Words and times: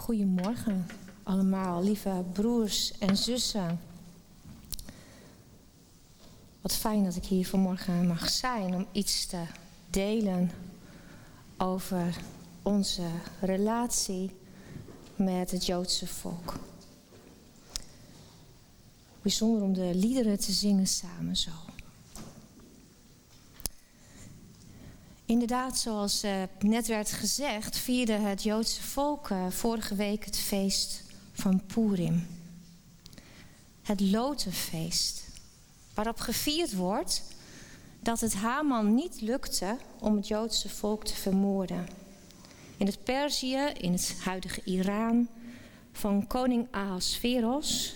Goedemorgen 0.00 0.86
allemaal, 1.22 1.82
lieve 1.82 2.24
broers 2.32 2.98
en 2.98 3.16
zussen. 3.16 3.80
Wat 6.60 6.74
fijn 6.74 7.04
dat 7.04 7.16
ik 7.16 7.24
hier 7.24 7.46
vanmorgen 7.46 8.06
mag 8.06 8.30
zijn 8.30 8.74
om 8.74 8.86
iets 8.92 9.26
te 9.26 9.42
delen 9.90 10.50
over 11.56 12.16
onze 12.62 13.06
relatie 13.40 14.30
met 15.16 15.50
het 15.50 15.66
Joodse 15.66 16.06
volk. 16.06 16.58
Bijzonder 19.22 19.62
om 19.62 19.72
de 19.72 19.94
liederen 19.94 20.38
te 20.38 20.52
zingen 20.52 20.86
samen 20.86 21.36
zo. 21.36 21.50
Inderdaad, 25.24 25.78
zoals 25.78 26.24
uh, 26.24 26.42
net 26.58 26.86
werd 26.86 27.12
gezegd, 27.12 27.69
vierde 27.80 28.12
het 28.12 28.42
Joodse 28.42 28.82
volk 28.82 29.28
uh, 29.28 29.46
vorige 29.50 29.94
week 29.94 30.24
het 30.24 30.38
feest 30.38 31.02
van 31.32 31.62
Purim. 31.66 32.26
Het 33.82 34.00
Lotenfeest, 34.00 35.24
waarop 35.94 36.18
gevierd 36.18 36.74
wordt 36.74 37.22
dat 38.00 38.20
het 38.20 38.34
Haman 38.34 38.94
niet 38.94 39.20
lukte 39.20 39.76
om 39.98 40.16
het 40.16 40.28
Joodse 40.28 40.68
volk 40.68 41.04
te 41.04 41.14
vermoorden. 41.14 41.88
In 42.76 42.86
het 42.86 43.04
Perzië, 43.04 43.72
in 43.78 43.92
het 43.92 44.16
huidige 44.24 44.60
Iran, 44.64 45.28
van 45.92 46.26
koning 46.26 46.66
Ahasveros 46.70 47.94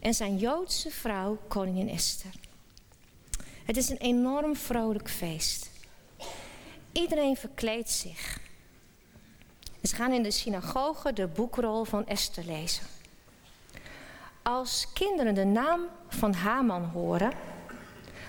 en 0.00 0.14
zijn 0.14 0.38
Joodse 0.38 0.90
vrouw, 0.90 1.38
koningin 1.48 1.88
Esther. 1.88 2.34
Het 3.64 3.76
is 3.76 3.88
een 3.88 3.98
enorm 3.98 4.56
vrolijk 4.56 5.10
feest. 5.10 5.70
Iedereen 6.92 7.36
verkleedt 7.36 7.90
zich. 7.90 8.46
Ze 9.82 9.94
gaan 9.94 10.12
in 10.12 10.22
de 10.22 10.30
synagoge 10.30 11.12
de 11.12 11.26
boekrol 11.26 11.84
van 11.84 12.06
Esther 12.06 12.44
lezen. 12.44 12.86
Als 14.42 14.92
kinderen 14.92 15.34
de 15.34 15.44
naam 15.44 15.80
van 16.08 16.32
Haman 16.32 16.84
horen, 16.84 17.32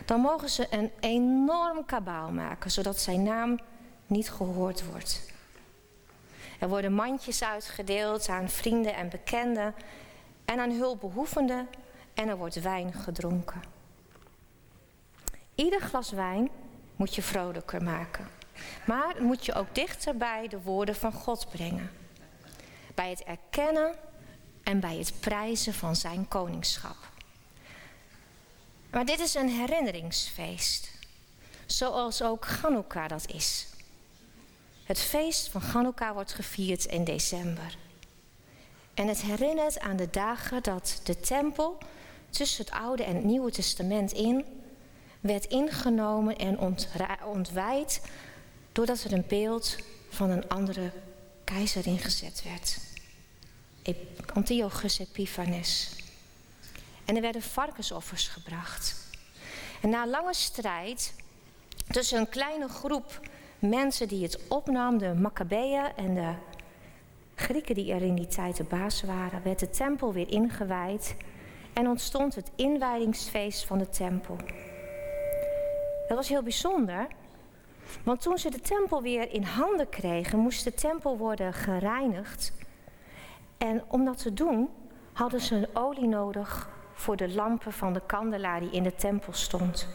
dan 0.05 0.19
mogen 0.19 0.49
ze 0.49 0.67
een 0.69 0.91
enorm 0.99 1.85
kabaal 1.85 2.31
maken, 2.31 2.71
zodat 2.71 2.99
zijn 2.99 3.23
naam 3.23 3.59
niet 4.07 4.31
gehoord 4.31 4.85
wordt. 4.85 5.31
Er 6.59 6.69
worden 6.69 6.93
mandjes 6.93 7.43
uitgedeeld 7.43 8.29
aan 8.29 8.49
vrienden 8.49 8.95
en 8.95 9.09
bekenden 9.09 9.73
en 10.45 10.59
aan 10.59 10.71
hulpbehoevenden 10.71 11.67
en 12.13 12.27
er 12.27 12.37
wordt 12.37 12.61
wijn 12.61 12.93
gedronken. 12.93 13.61
Ieder 15.55 15.81
glas 15.81 16.11
wijn 16.11 16.49
moet 16.95 17.15
je 17.15 17.21
vrolijker 17.21 17.83
maken. 17.83 18.27
Maar 18.85 19.15
moet 19.19 19.45
je 19.45 19.53
ook 19.53 19.75
dichter 19.75 20.17
bij 20.17 20.47
de 20.47 20.61
woorden 20.61 20.95
van 20.95 21.11
God 21.11 21.47
brengen. 21.49 21.91
Bij 22.95 23.09
het 23.09 23.23
erkennen 23.23 23.95
en 24.63 24.79
bij 24.79 24.97
het 24.97 25.13
prijzen 25.19 25.73
van 25.73 25.95
zijn 25.95 26.27
koningschap. 26.27 26.97
Maar 28.91 29.05
dit 29.05 29.19
is 29.19 29.35
een 29.35 29.49
herinneringsfeest. 29.49 30.91
Zoals 31.65 32.21
ook 32.21 32.45
Chanukka 32.45 33.07
dat 33.07 33.27
is. 33.27 33.67
Het 34.83 34.99
feest 34.99 35.49
van 35.49 35.61
Chanukka 35.61 36.13
wordt 36.13 36.33
gevierd 36.33 36.85
in 36.85 37.03
december. 37.03 37.77
En 38.93 39.07
het 39.07 39.21
herinnert 39.21 39.79
aan 39.79 39.95
de 39.95 40.09
dagen 40.09 40.63
dat 40.63 41.01
de 41.03 41.19
tempel 41.19 41.77
tussen 42.29 42.65
het 42.65 42.73
Oude 42.73 43.03
en 43.03 43.15
het 43.15 43.23
Nieuwe 43.23 43.51
Testament 43.51 44.11
in 44.11 44.45
werd 45.19 45.45
ingenomen 45.45 46.37
en 46.37 46.59
ontwijd 47.25 48.01
doordat 48.71 49.03
er 49.03 49.13
een 49.13 49.25
beeld 49.27 49.75
van 50.09 50.29
een 50.29 50.49
andere 50.49 50.91
keizer 51.43 51.87
ingezet 51.87 52.43
werd. 52.43 52.77
Antiochus 54.33 54.99
Epiphanes. 54.99 55.91
En 57.05 57.15
er 57.15 57.21
werden 57.21 57.41
varkensoffers 57.41 58.27
gebracht. 58.27 58.95
En 59.81 59.89
na 59.89 60.07
lange 60.07 60.33
strijd 60.33 61.13
tussen 61.87 62.19
een 62.19 62.29
kleine 62.29 62.67
groep 62.67 63.19
mensen 63.59 64.07
die 64.07 64.23
het 64.23 64.39
opnam, 64.47 64.97
de 64.97 65.13
Maccabeeën 65.13 65.95
en 65.95 66.15
de 66.15 66.33
Grieken 67.35 67.75
die 67.75 67.93
er 67.93 68.01
in 68.01 68.15
die 68.15 68.27
tijd 68.27 68.57
de 68.57 68.63
baas 68.63 69.01
waren, 69.01 69.43
werd 69.43 69.59
de 69.59 69.69
tempel 69.69 70.13
weer 70.13 70.29
ingewijd 70.29 71.15
en 71.73 71.87
ontstond 71.87 72.35
het 72.35 72.51
inwijdingsfeest 72.55 73.65
van 73.65 73.77
de 73.77 73.89
tempel. 73.89 74.35
Dat 76.07 76.17
was 76.17 76.29
heel 76.29 76.43
bijzonder, 76.43 77.07
want 78.03 78.21
toen 78.21 78.37
ze 78.37 78.49
de 78.49 78.59
tempel 78.59 79.01
weer 79.01 79.31
in 79.31 79.43
handen 79.43 79.89
kregen, 79.89 80.39
moest 80.39 80.63
de 80.63 80.73
tempel 80.73 81.17
worden 81.17 81.53
gereinigd. 81.53 82.53
En 83.57 83.83
om 83.87 84.05
dat 84.05 84.17
te 84.17 84.33
doen, 84.33 84.69
hadden 85.13 85.41
ze 85.41 85.55
een 85.55 85.67
olie 85.73 86.07
nodig 86.07 86.69
voor 86.93 87.15
de 87.15 87.29
lampen 87.29 87.73
van 87.73 87.93
de 87.93 88.01
kandelaar 88.05 88.59
die 88.59 88.71
in 88.71 88.83
de 88.83 88.95
tempel 88.95 89.33
stond. 89.33 89.87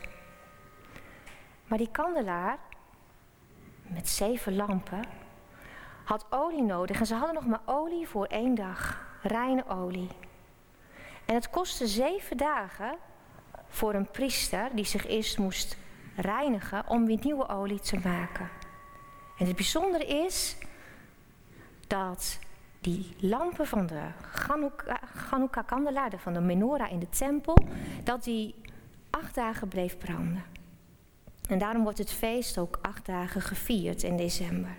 Maar 1.66 1.78
die 1.78 1.91
kandelaar, 1.91 2.59
met 3.82 4.09
zeven 4.09 4.56
lampen, 4.56 5.05
had 6.05 6.26
olie 6.31 6.62
nodig. 6.62 7.00
En 7.00 7.06
ze 7.06 7.15
hadden 7.15 7.34
nog 7.34 7.47
maar 7.47 7.62
olie 7.65 8.09
voor 8.09 8.26
één 8.26 8.55
dag, 8.55 9.06
reine 9.22 9.65
olie. 9.69 10.09
En 11.25 11.34
het 11.34 11.50
kostte 11.50 11.87
zeven 11.87 12.37
dagen 12.37 12.97
voor 13.69 13.94
een 13.94 14.11
priester 14.11 14.69
die 14.72 14.84
zich 14.84 15.06
eerst 15.06 15.38
moest 15.38 15.76
reinigen 16.17 16.89
om 16.89 17.07
weer 17.07 17.19
nieuwe 17.23 17.49
olie 17.49 17.81
te 17.81 17.99
maken. 18.05 18.49
En 19.39 19.47
het 19.47 19.57
bijzondere 19.57 20.07
is 20.07 20.57
dat 21.87 22.39
die 22.81 23.17
lampen 23.19 23.67
van 23.67 23.87
de 23.87 24.03
Chanukka-kandelaar, 25.15 26.19
van 26.19 26.33
de 26.33 26.41
menorah 26.41 26.91
in 26.91 26.99
de 26.99 27.09
tempel, 27.09 27.67
dat 28.05 28.25
die 28.25 28.55
acht 29.11 29.35
dagen 29.35 29.69
bleef 29.69 29.99
branden. 29.99 30.45
En 31.49 31.59
daarom 31.59 31.83
wordt 31.83 31.99
het 31.99 32.13
feest 32.13 32.59
ook 32.59 32.79
acht 32.83 33.07
dagen 33.07 33.41
gevierd 33.41 34.03
in 34.03 34.17
december. 34.17 34.77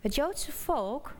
Het 0.00 0.14
Joodse 0.14 0.52
volk 0.52 1.14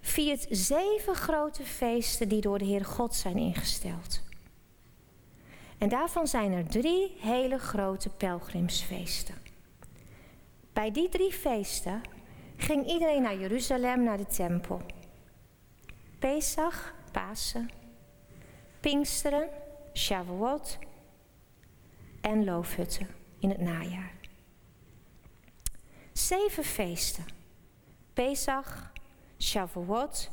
viert 0.00 0.46
zeven 0.50 1.14
grote 1.14 1.62
feesten 1.62 2.28
die 2.28 2.40
door 2.40 2.58
de 2.58 2.64
Heer 2.64 2.84
God 2.84 3.14
zijn 3.14 3.36
ingesteld. 3.36 4.22
En 5.78 5.88
daarvan 5.88 6.26
zijn 6.26 6.52
er 6.52 6.66
drie 6.66 7.16
hele 7.20 7.58
grote 7.58 8.08
pelgrimsfeesten. 8.08 9.34
Bij 10.72 10.90
die 10.90 11.08
drie 11.08 11.32
feesten 11.32 12.00
ging 12.56 12.86
iedereen 12.86 13.22
naar 13.22 13.38
Jeruzalem, 13.38 14.02
naar 14.02 14.16
de 14.16 14.26
tempel. 14.26 14.80
Pesach, 16.18 16.94
Pasen, 17.12 17.70
Pinksteren, 18.80 19.48
Shavuot 19.94 20.78
en 22.20 22.44
Loofhutten 22.44 23.08
in 23.38 23.48
het 23.48 23.60
najaar. 23.60 24.14
Zeven 26.12 26.64
feesten. 26.64 27.24
Pesach, 28.12 28.92
Shavuot, 29.38 30.30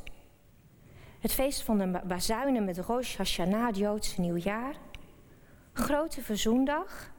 het 1.20 1.32
feest 1.32 1.62
van 1.62 1.78
de 1.78 2.00
bazuinen 2.06 2.64
met 2.64 2.78
Rosh 2.78 3.16
Hashanah, 3.16 3.66
het 3.66 3.76
Joodse 3.76 4.20
nieuwjaar, 4.20 4.74
Grote 5.76 6.22
Verzoendag, 6.22 7.10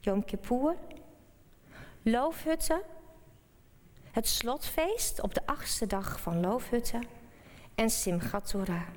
Yom 0.00 0.24
Kippur, 0.24 0.76
Loofhutten, 2.02 2.82
het 4.10 4.26
slotfeest 4.26 5.20
op 5.20 5.34
de 5.34 5.46
achtste 5.46 5.86
dag 5.86 6.20
van 6.20 6.40
Loofhutten 6.40 7.06
en 7.74 7.90
Simchat 7.90 8.48
Torah. 8.48 8.88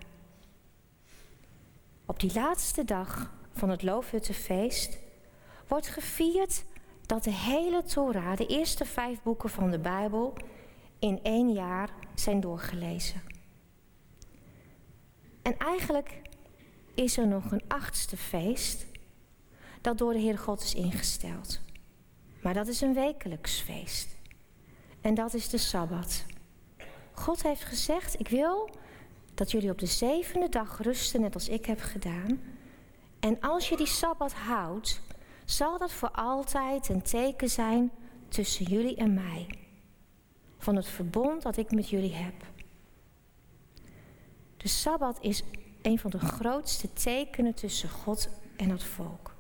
Op 2.05 2.19
die 2.19 2.33
laatste 2.33 2.83
dag 2.85 3.31
van 3.53 3.69
het 3.69 3.83
Loofhuttenfeest 3.83 4.97
wordt 5.67 5.87
gevierd 5.87 6.63
dat 7.05 7.23
de 7.23 7.33
hele 7.33 7.83
Torah, 7.83 8.37
de 8.37 8.47
eerste 8.47 8.85
vijf 8.85 9.21
boeken 9.21 9.49
van 9.49 9.71
de 9.71 9.79
Bijbel, 9.79 10.33
in 10.99 11.19
één 11.23 11.51
jaar 11.53 11.89
zijn 12.15 12.39
doorgelezen. 12.39 13.21
En 15.41 15.57
eigenlijk 15.57 16.21
is 16.93 17.17
er 17.17 17.27
nog 17.27 17.51
een 17.51 17.63
achtste 17.67 18.17
feest 18.17 18.85
dat 19.81 19.97
door 19.97 20.13
de 20.13 20.19
Heer 20.19 20.37
God 20.37 20.61
is 20.61 20.73
ingesteld. 20.73 21.59
Maar 22.41 22.53
dat 22.53 22.67
is 22.67 22.81
een 22.81 22.93
wekelijks 22.93 23.59
feest. 23.59 24.15
En 25.01 25.13
dat 25.13 25.33
is 25.33 25.49
de 25.49 25.57
Sabbat. 25.57 26.25
God 27.11 27.43
heeft 27.43 27.63
gezegd, 27.63 28.19
ik 28.19 28.27
wil 28.27 28.69
dat 29.33 29.51
jullie 29.51 29.71
op 29.71 29.79
de 29.79 29.85
zevende 29.85 30.49
dag 30.49 30.81
rusten, 30.81 31.21
net 31.21 31.33
als 31.33 31.49
ik 31.49 31.65
heb 31.65 31.79
gedaan. 31.79 32.41
En 33.19 33.39
als 33.39 33.69
je 33.69 33.77
die 33.77 33.87
Sabbat 33.87 34.33
houdt, 34.33 35.01
zal 35.45 35.77
dat 35.77 35.91
voor 35.91 36.11
altijd 36.11 36.89
een 36.89 37.01
teken 37.01 37.49
zijn 37.49 37.91
tussen 38.27 38.65
jullie 38.65 38.95
en 38.95 39.13
mij. 39.13 39.47
Van 40.57 40.75
het 40.75 40.87
verbond 40.87 41.41
dat 41.41 41.57
ik 41.57 41.71
met 41.71 41.89
jullie 41.89 42.13
heb. 42.13 42.33
De 44.57 44.67
Sabbat 44.67 45.17
is 45.21 45.43
een 45.83 45.99
van 45.99 46.11
de 46.11 46.19
grootste 46.19 46.93
tekenen 46.93 47.53
tussen 47.53 47.89
God 47.89 48.29
en 48.55 48.69
het 48.69 48.83
volk. 48.83 49.35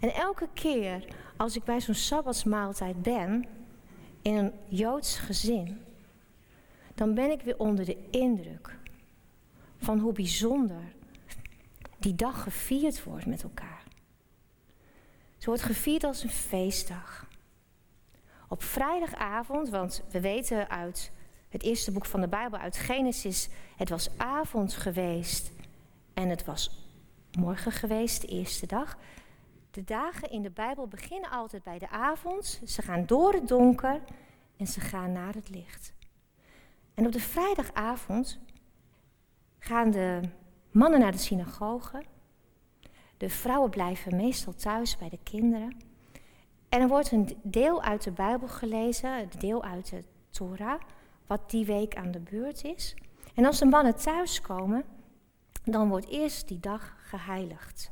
En 0.00 0.14
elke 0.14 0.48
keer 0.54 1.04
als 1.36 1.56
ik 1.56 1.64
bij 1.64 1.80
zo'n 1.80 1.94
sabbatsmaaltijd 1.94 3.02
ben, 3.02 3.44
in 4.22 4.34
een 4.34 4.52
Joods 4.68 5.18
gezin, 5.18 5.80
dan 6.94 7.14
ben 7.14 7.30
ik 7.30 7.42
weer 7.42 7.58
onder 7.58 7.84
de 7.84 8.08
indruk 8.10 8.78
van 9.78 9.98
hoe 9.98 10.12
bijzonder 10.12 10.92
die 11.98 12.14
dag 12.14 12.42
gevierd 12.42 13.04
wordt 13.04 13.26
met 13.26 13.42
elkaar. 13.42 13.82
Ze 15.38 15.46
wordt 15.46 15.62
gevierd 15.62 16.04
als 16.04 16.22
een 16.22 16.30
feestdag. 16.30 17.28
Op 18.48 18.62
vrijdagavond, 18.62 19.68
want 19.68 20.02
we 20.10 20.20
weten 20.20 20.68
uit 20.68 21.12
het 21.50 21.62
eerste 21.62 21.92
boek 21.92 22.06
van 22.06 22.20
de 22.20 22.28
Bijbel, 22.28 22.58
uit 22.58 22.76
Genesis, 22.76 23.48
het 23.76 23.88
was 23.88 24.18
avond 24.18 24.72
geweest 24.72 25.52
en 26.14 26.28
het 26.28 26.44
was 26.44 26.88
morgen 27.38 27.72
geweest, 27.72 28.20
de 28.20 28.26
eerste 28.26 28.66
dag. 28.66 28.98
De 29.70 29.84
dagen 29.84 30.30
in 30.30 30.42
de 30.42 30.50
Bijbel 30.50 30.86
beginnen 30.86 31.30
altijd 31.30 31.62
bij 31.62 31.78
de 31.78 31.88
avond. 31.88 32.60
Ze 32.66 32.82
gaan 32.82 33.06
door 33.06 33.32
het 33.32 33.48
donker 33.48 34.00
en 34.56 34.66
ze 34.66 34.80
gaan 34.80 35.12
naar 35.12 35.34
het 35.34 35.48
licht. 35.48 35.92
En 36.94 37.06
op 37.06 37.12
de 37.12 37.20
vrijdagavond 37.20 38.38
gaan 39.58 39.90
de 39.90 40.20
mannen 40.70 41.00
naar 41.00 41.12
de 41.12 41.18
synagoge. 41.18 42.02
De 43.16 43.30
vrouwen 43.30 43.70
blijven 43.70 44.16
meestal 44.16 44.54
thuis 44.54 44.96
bij 44.96 45.08
de 45.08 45.18
kinderen. 45.22 45.76
En 46.68 46.80
er 46.80 46.88
wordt 46.88 47.12
een 47.12 47.38
deel 47.42 47.82
uit 47.82 48.02
de 48.02 48.10
Bijbel 48.10 48.48
gelezen, 48.48 49.18
een 49.18 49.30
deel 49.38 49.64
uit 49.64 49.90
de 49.90 50.04
Torah, 50.30 50.80
wat 51.30 51.50
die 51.50 51.64
week 51.64 51.96
aan 51.96 52.10
de 52.10 52.20
beurt 52.20 52.64
is. 52.64 52.94
En 53.34 53.44
als 53.44 53.58
de 53.58 53.64
mannen 53.64 53.96
thuiskomen, 53.96 54.84
dan 55.64 55.88
wordt 55.88 56.08
eerst 56.08 56.48
die 56.48 56.60
dag 56.60 56.96
geheiligd 57.02 57.90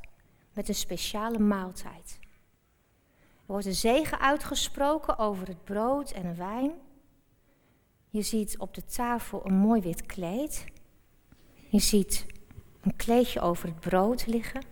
met 0.52 0.68
een 0.68 0.74
speciale 0.74 1.38
maaltijd. 1.38 2.18
Er 3.20 3.54
wordt 3.54 3.66
een 3.66 3.74
zegen 3.74 4.20
uitgesproken 4.20 5.18
over 5.18 5.46
het 5.46 5.64
brood 5.64 6.10
en 6.10 6.22
de 6.22 6.34
wijn. 6.34 6.72
Je 8.08 8.22
ziet 8.22 8.58
op 8.58 8.74
de 8.74 8.84
tafel 8.84 9.46
een 9.46 9.56
mooi 9.56 9.80
wit 9.80 10.06
kleed. 10.06 10.64
Je 11.68 11.80
ziet 11.80 12.26
een 12.80 12.96
kleedje 12.96 13.40
over 13.40 13.68
het 13.68 13.80
brood 13.80 14.26
liggen. 14.26 14.64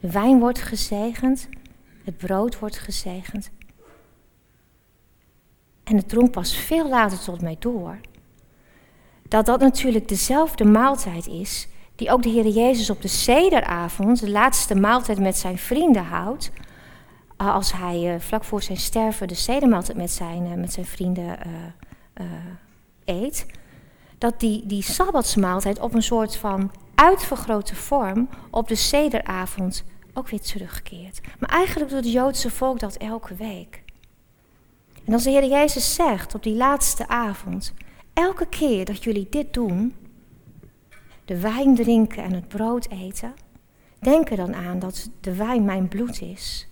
De 0.00 0.10
wijn 0.10 0.38
wordt 0.38 0.62
gezegend, 0.62 1.48
het 2.04 2.16
brood 2.16 2.58
wordt 2.58 2.78
gezegend. 2.78 3.50
En 5.86 5.96
het 5.96 6.08
drong 6.08 6.30
pas 6.30 6.56
veel 6.56 6.88
later 6.88 7.18
tot 7.18 7.40
mij 7.40 7.56
door 7.58 7.98
dat 9.28 9.46
dat 9.46 9.60
natuurlijk 9.60 10.08
dezelfde 10.08 10.64
maaltijd 10.64 11.26
is 11.26 11.68
die 11.94 12.10
ook 12.10 12.22
de 12.22 12.28
Heer 12.28 12.46
Jezus 12.46 12.90
op 12.90 13.02
de 13.02 13.08
Sederavond, 13.08 14.20
de 14.20 14.30
laatste 14.30 14.74
maaltijd 14.74 15.18
met 15.18 15.36
zijn 15.36 15.58
vrienden 15.58 16.04
houdt, 16.04 16.50
als 17.36 17.72
hij 17.72 18.14
uh, 18.14 18.20
vlak 18.20 18.44
voor 18.44 18.62
zijn 18.62 18.78
sterven 18.78 19.28
de 19.28 19.34
Sedermaaltijd 19.34 19.96
met 19.96 20.10
zijn, 20.10 20.46
uh, 20.46 20.54
met 20.54 20.72
zijn 20.72 20.86
vrienden 20.86 21.38
eet, 23.04 23.46
dat 24.18 24.40
die, 24.40 24.66
die 24.66 24.82
Sabbatsmaaltijd 24.82 25.80
op 25.80 25.94
een 25.94 26.02
soort 26.02 26.36
van 26.36 26.70
uitvergrote 26.94 27.74
vorm 27.74 28.28
op 28.50 28.68
de 28.68 28.74
Sederavond 28.74 29.84
ook 30.14 30.28
weer 30.28 30.40
terugkeert. 30.40 31.20
Maar 31.38 31.50
eigenlijk 31.50 31.90
doet 31.90 32.04
het 32.04 32.12
Joodse 32.12 32.50
volk 32.50 32.80
dat 32.80 32.96
elke 32.96 33.34
week. 33.34 33.84
En 35.06 35.12
als 35.12 35.22
de 35.22 35.30
Heer 35.30 35.48
Jezus 35.48 35.94
zegt 35.94 36.34
op 36.34 36.42
die 36.42 36.54
laatste 36.54 37.08
avond, 37.08 37.74
elke 38.12 38.46
keer 38.48 38.84
dat 38.84 39.04
jullie 39.04 39.26
dit 39.30 39.54
doen, 39.54 39.94
de 41.24 41.40
wijn 41.40 41.74
drinken 41.74 42.22
en 42.22 42.32
het 42.32 42.48
brood 42.48 42.88
eten, 42.88 43.34
denk 44.00 44.30
er 44.30 44.36
dan 44.36 44.54
aan 44.54 44.78
dat 44.78 45.10
de 45.20 45.34
wijn 45.34 45.64
mijn 45.64 45.88
bloed 45.88 46.20
is 46.20 46.68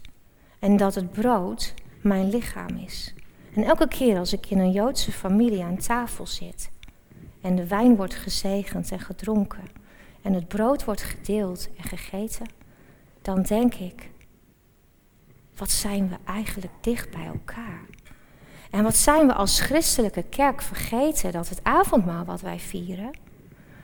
en 0.58 0.76
dat 0.76 0.94
het 0.94 1.12
brood 1.12 1.74
mijn 2.00 2.30
lichaam 2.30 2.76
is. 2.76 3.14
En 3.54 3.64
elke 3.64 3.88
keer 3.88 4.18
als 4.18 4.32
ik 4.32 4.50
in 4.50 4.58
een 4.58 4.72
Joodse 4.72 5.12
familie 5.12 5.62
aan 5.62 5.76
tafel 5.76 6.26
zit 6.26 6.70
en 7.40 7.56
de 7.56 7.66
wijn 7.66 7.96
wordt 7.96 8.14
gezegend 8.14 8.90
en 8.90 9.00
gedronken 9.00 9.64
en 10.22 10.32
het 10.32 10.48
brood 10.48 10.84
wordt 10.84 11.02
gedeeld 11.02 11.68
en 11.76 11.84
gegeten, 11.84 12.46
dan 13.22 13.42
denk 13.42 13.74
ik, 13.74 14.10
wat 15.56 15.70
zijn 15.70 16.08
we 16.08 16.16
eigenlijk 16.24 16.72
dicht 16.80 17.10
bij 17.10 17.26
elkaar? 17.26 17.86
En 18.74 18.82
wat 18.82 18.96
zijn 18.96 19.26
we 19.26 19.34
als 19.34 19.60
christelijke 19.60 20.22
kerk 20.22 20.62
vergeten 20.62 21.32
dat 21.32 21.48
het 21.48 21.64
avondmaal 21.64 22.24
wat 22.24 22.40
wij 22.40 22.58
vieren 22.58 23.10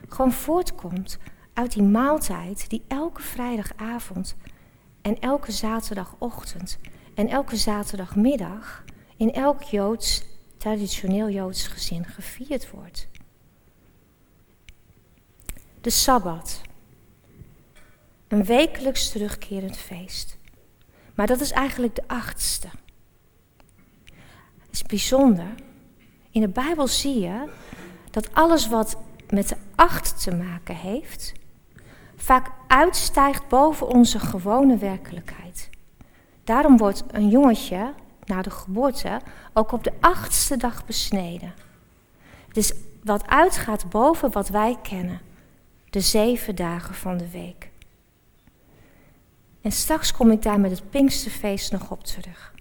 gewoon 0.08 0.32
voortkomt 0.32 1.18
uit 1.52 1.72
die 1.72 1.82
maaltijd 1.82 2.70
die 2.70 2.84
elke 2.88 3.22
vrijdagavond 3.22 4.36
en 5.02 5.20
elke 5.20 5.52
zaterdagochtend 5.52 6.78
en 7.14 7.28
elke 7.28 7.56
zaterdagmiddag 7.56 8.84
in 9.16 9.32
elk 9.32 9.62
Joods, 9.62 10.22
traditioneel 10.56 11.28
Joods 11.28 11.66
gezin 11.66 12.04
gevierd 12.04 12.70
wordt. 12.70 13.08
De 15.80 15.90
Sabbat. 15.90 16.60
Een 18.28 18.44
wekelijks 18.44 19.10
terugkerend 19.10 19.76
feest. 19.76 20.36
Maar 21.14 21.26
dat 21.26 21.40
is 21.40 21.50
eigenlijk 21.50 21.94
de 21.94 22.04
achtste. 22.06 22.68
Het 24.70 24.78
is 24.78 24.82
bijzonder. 24.82 25.54
In 26.30 26.40
de 26.40 26.48
Bijbel 26.48 26.86
zie 26.86 27.20
je 27.20 27.50
dat 28.10 28.34
alles 28.34 28.68
wat 28.68 28.96
met 29.28 29.48
de 29.48 29.56
acht 29.74 30.22
te 30.22 30.34
maken 30.34 30.76
heeft, 30.76 31.32
vaak 32.16 32.50
uitstijgt 32.66 33.48
boven 33.48 33.88
onze 33.88 34.18
gewone 34.18 34.76
werkelijkheid. 34.76 35.70
Daarom 36.44 36.76
wordt 36.76 37.04
een 37.10 37.28
jongetje 37.28 37.94
na 38.24 38.42
de 38.42 38.50
geboorte 38.50 39.20
ook 39.52 39.72
op 39.72 39.84
de 39.84 39.92
achtste 40.00 40.56
dag 40.56 40.84
besneden. 40.84 41.54
Het 42.48 42.56
is 42.56 42.72
wat 43.04 43.26
uitgaat 43.26 43.90
boven 43.90 44.32
wat 44.32 44.48
wij 44.48 44.78
kennen, 44.82 45.20
de 45.90 46.00
zeven 46.00 46.54
dagen 46.54 46.94
van 46.94 47.16
de 47.16 47.30
week. 47.30 47.70
En 49.60 49.72
straks 49.72 50.12
kom 50.12 50.30
ik 50.30 50.42
daar 50.42 50.60
met 50.60 50.70
het 50.70 50.90
Pinksterfeest 50.90 51.72
nog 51.72 51.90
op 51.90 52.04
terug. 52.04 52.52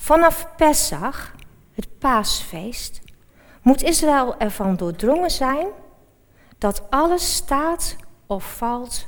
Vanaf 0.00 0.56
Pesach, 0.56 1.34
het 1.72 1.98
paasfeest, 1.98 3.00
moet 3.62 3.82
Israël 3.82 4.38
ervan 4.38 4.76
doordrongen 4.76 5.30
zijn 5.30 5.66
dat 6.58 6.90
alles 6.90 7.34
staat 7.34 7.96
of 8.26 8.56
valt 8.56 9.06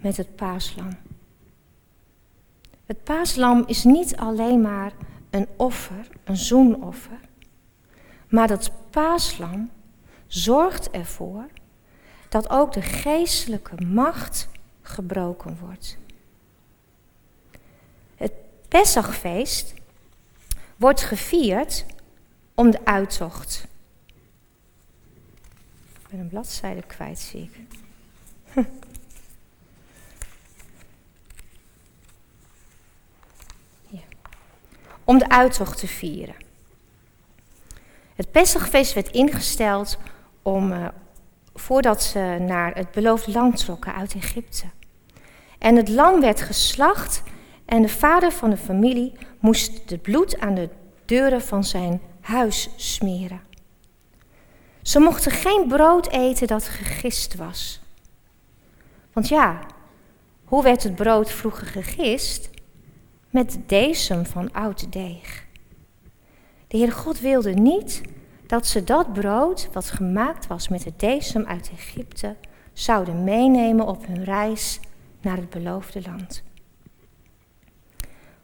met 0.00 0.16
het 0.16 0.36
paaslam. 0.36 0.88
Het 2.86 3.04
paaslam 3.04 3.64
is 3.66 3.84
niet 3.84 4.16
alleen 4.16 4.60
maar 4.60 4.92
een 5.30 5.48
offer, 5.56 6.08
een 6.24 6.36
zoenoffer, 6.36 7.20
maar 8.28 8.48
dat 8.48 8.70
paaslam 8.90 9.70
zorgt 10.26 10.90
ervoor 10.90 11.46
dat 12.28 12.50
ook 12.50 12.72
de 12.72 12.82
geestelijke 12.82 13.84
macht 13.84 14.48
gebroken 14.82 15.58
wordt. 15.60 15.98
Het 18.16 18.32
Pesachfeest 18.68 19.76
wordt 20.78 21.00
gevierd 21.00 21.84
om 22.54 22.70
de 22.70 22.84
uittocht 22.84 23.68
ik 26.08 26.14
ben 26.14 26.22
een 26.22 26.30
bladzijde 26.30 26.82
kwijt, 26.82 27.18
zie 27.18 27.42
ik. 27.42 27.60
ja. 33.88 34.00
Om 35.04 35.18
de 35.18 35.28
uittocht 35.28 35.78
te 35.78 35.86
vieren. 35.86 36.34
Het 38.14 38.30
Pesachfeest 38.30 38.92
werd 38.92 39.08
ingesteld 39.08 39.98
om, 40.42 40.72
uh, 40.72 40.88
voordat 41.54 42.02
ze 42.02 42.36
naar 42.40 42.74
het 42.74 42.90
beloofde 42.90 43.32
land 43.32 43.56
trokken 43.56 43.94
uit 43.94 44.14
Egypte. 44.14 44.64
En 45.58 45.76
het 45.76 45.88
lam 45.88 46.20
werd 46.20 46.40
geslacht 46.40 47.22
en 47.64 47.82
de 47.82 47.88
vader 47.88 48.32
van 48.32 48.50
de 48.50 48.56
familie 48.56 49.12
moest 49.38 49.90
het 49.90 50.02
bloed 50.02 50.38
aan 50.38 50.54
de 50.54 50.68
deuren 51.04 51.42
van 51.42 51.64
zijn 51.64 52.00
huis 52.20 52.68
smeren. 52.76 53.40
Ze 54.82 54.98
mochten 54.98 55.32
geen 55.32 55.68
brood 55.68 56.08
eten 56.08 56.46
dat 56.46 56.64
gegist 56.64 57.34
was. 57.34 57.80
Want 59.12 59.28
ja, 59.28 59.60
hoe 60.44 60.62
werd 60.62 60.82
het 60.82 60.94
brood 60.94 61.30
vroeger 61.30 61.66
gegist? 61.66 62.50
Met 63.30 63.58
decem 63.66 64.26
van 64.26 64.52
oud 64.52 64.92
deeg. 64.92 65.46
De 66.68 66.76
Heer 66.76 66.92
God 66.92 67.20
wilde 67.20 67.52
niet 67.52 68.02
dat 68.46 68.66
ze 68.66 68.84
dat 68.84 69.12
brood, 69.12 69.68
wat 69.72 69.90
gemaakt 69.90 70.46
was 70.46 70.68
met 70.68 70.84
het 70.84 71.00
decem 71.00 71.44
uit 71.46 71.70
Egypte, 71.72 72.36
zouden 72.72 73.24
meenemen 73.24 73.86
op 73.86 74.06
hun 74.06 74.24
reis 74.24 74.80
naar 75.20 75.36
het 75.36 75.50
beloofde 75.50 76.02
land. 76.02 76.42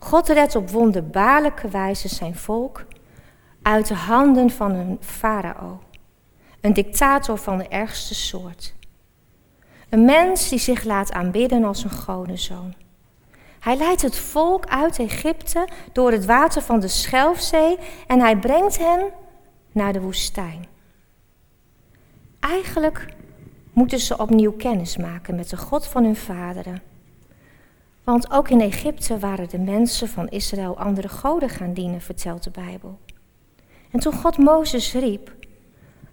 God 0.05 0.29
redt 0.29 0.57
op 0.57 0.71
wonderbaarlijke 0.71 1.69
wijze 1.69 2.09
zijn 2.09 2.37
volk 2.37 2.85
uit 3.63 3.87
de 3.87 3.95
handen 3.95 4.51
van 4.51 4.71
een 4.71 4.99
farao. 5.01 5.81
Een 6.61 6.73
dictator 6.73 7.39
van 7.39 7.59
de 7.59 7.69
ergste 7.69 8.15
soort. 8.15 8.75
Een 9.89 10.05
mens 10.05 10.49
die 10.49 10.59
zich 10.59 10.85
laat 10.85 11.13
aanbidden 11.13 11.65
als 11.65 11.85
een 11.85 11.91
godenzoon. 11.91 12.75
Hij 13.61 13.77
leidt 13.77 14.03
het 14.03 14.19
volk 14.19 14.67
uit 14.67 14.99
Egypte 14.99 15.69
door 15.93 16.13
het 16.13 16.25
water 16.25 16.63
van 16.63 16.81
de 16.81 16.89
Schelfzee 16.89 17.79
en 18.07 18.21
hij 18.21 18.37
brengt 18.37 18.79
hen 18.79 19.11
naar 19.73 19.93
de 19.93 20.01
woestijn. 20.01 20.67
Eigenlijk 22.41 23.07
moeten 23.73 23.99
ze 23.99 24.19
opnieuw 24.19 24.53
kennis 24.53 24.97
maken 24.97 25.35
met 25.35 25.51
de 25.51 25.57
God 25.57 25.87
van 25.87 26.05
hun 26.05 26.17
vaderen. 26.17 26.94
Want 28.05 28.31
ook 28.31 28.49
in 28.49 28.61
Egypte 28.61 29.19
waren 29.19 29.49
de 29.49 29.59
mensen 29.59 30.09
van 30.09 30.29
Israël 30.29 30.79
andere 30.79 31.09
goden 31.09 31.49
gaan 31.49 31.73
dienen, 31.73 32.01
vertelt 32.01 32.43
de 32.43 32.51
Bijbel. 32.51 32.99
En 33.91 34.01
toen 34.01 34.13
God 34.13 34.39
Mozes 34.39 34.93
riep, 34.93 35.33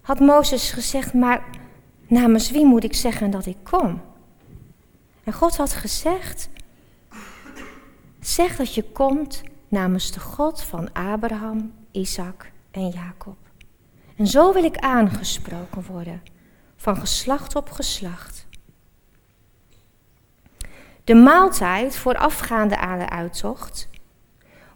had 0.01 0.19
Mozes 0.19 0.71
gezegd, 0.71 1.13
maar 1.13 1.43
namens 2.07 2.51
wie 2.51 2.65
moet 2.65 2.83
ik 2.83 2.95
zeggen 2.95 3.31
dat 3.31 3.45
ik 3.45 3.57
kom? 3.63 4.01
En 5.24 5.33
God 5.33 5.57
had 5.57 5.74
gezegd, 5.74 6.50
zeg 8.19 8.55
dat 8.55 8.74
je 8.74 8.83
komt 8.83 9.43
namens 9.67 10.12
de 10.12 10.19
God 10.19 10.62
van 10.62 10.93
Abraham, 10.93 11.74
Isaac 11.91 12.51
en 12.71 12.89
Jacob. 12.89 13.38
En 14.15 14.27
zo 14.27 14.53
wil 14.53 14.63
ik 14.63 14.77
aangesproken 14.77 15.83
worden, 15.86 16.21
van 16.75 16.98
geslacht 16.98 17.55
op 17.55 17.69
geslacht. 17.69 18.40
De 21.03 21.15
maaltijd 21.15 21.96
voorafgaande 21.96 22.77
aan 22.77 23.00
de 23.00 23.10
uittocht 23.10 23.89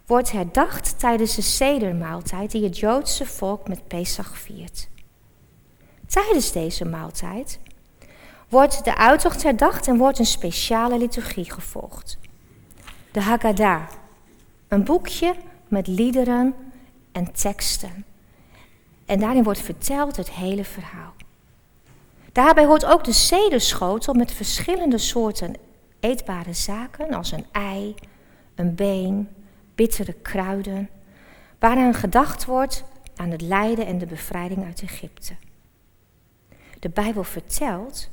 wordt 0.06 0.32
herdacht 0.32 0.98
tijdens 0.98 1.34
de 1.34 1.42
sedermaaltijd 1.42 2.50
die 2.50 2.64
het 2.64 2.78
Joodse 2.78 3.26
volk 3.26 3.68
met 3.68 3.88
Pesach 3.88 4.38
viert. 4.38 4.88
Tijdens 6.06 6.52
deze 6.52 6.84
maaltijd 6.84 7.58
wordt 8.48 8.84
de 8.84 8.96
uittocht 8.96 9.42
herdacht 9.42 9.88
en 9.88 9.96
wordt 9.96 10.18
een 10.18 10.26
speciale 10.26 10.98
liturgie 10.98 11.52
gevolgd. 11.52 12.18
De 13.12 13.20
Haggadah, 13.20 13.82
een 14.68 14.84
boekje 14.84 15.34
met 15.68 15.86
liederen 15.86 16.54
en 17.12 17.32
teksten. 17.32 18.04
En 19.06 19.20
daarin 19.20 19.42
wordt 19.42 19.60
verteld 19.60 20.16
het 20.16 20.30
hele 20.30 20.64
verhaal. 20.64 21.14
Daarbij 22.32 22.64
hoort 22.64 22.84
ook 22.84 23.04
de 23.04 23.12
zedenschotel 23.12 24.14
met 24.14 24.32
verschillende 24.32 24.98
soorten 24.98 25.54
eetbare 26.00 26.52
zaken, 26.52 27.14
als 27.14 27.32
een 27.32 27.46
ei, 27.52 27.94
een 28.54 28.74
been, 28.74 29.28
bittere 29.74 30.12
kruiden, 30.12 30.88
waaraan 31.58 31.94
gedacht 31.94 32.44
wordt 32.44 32.84
aan 33.16 33.30
het 33.30 33.40
lijden 33.40 33.86
en 33.86 33.98
de 33.98 34.06
bevrijding 34.06 34.64
uit 34.64 34.82
Egypte. 34.82 35.34
De 36.78 36.88
Bijbel 36.88 37.24
vertelt 37.24 38.10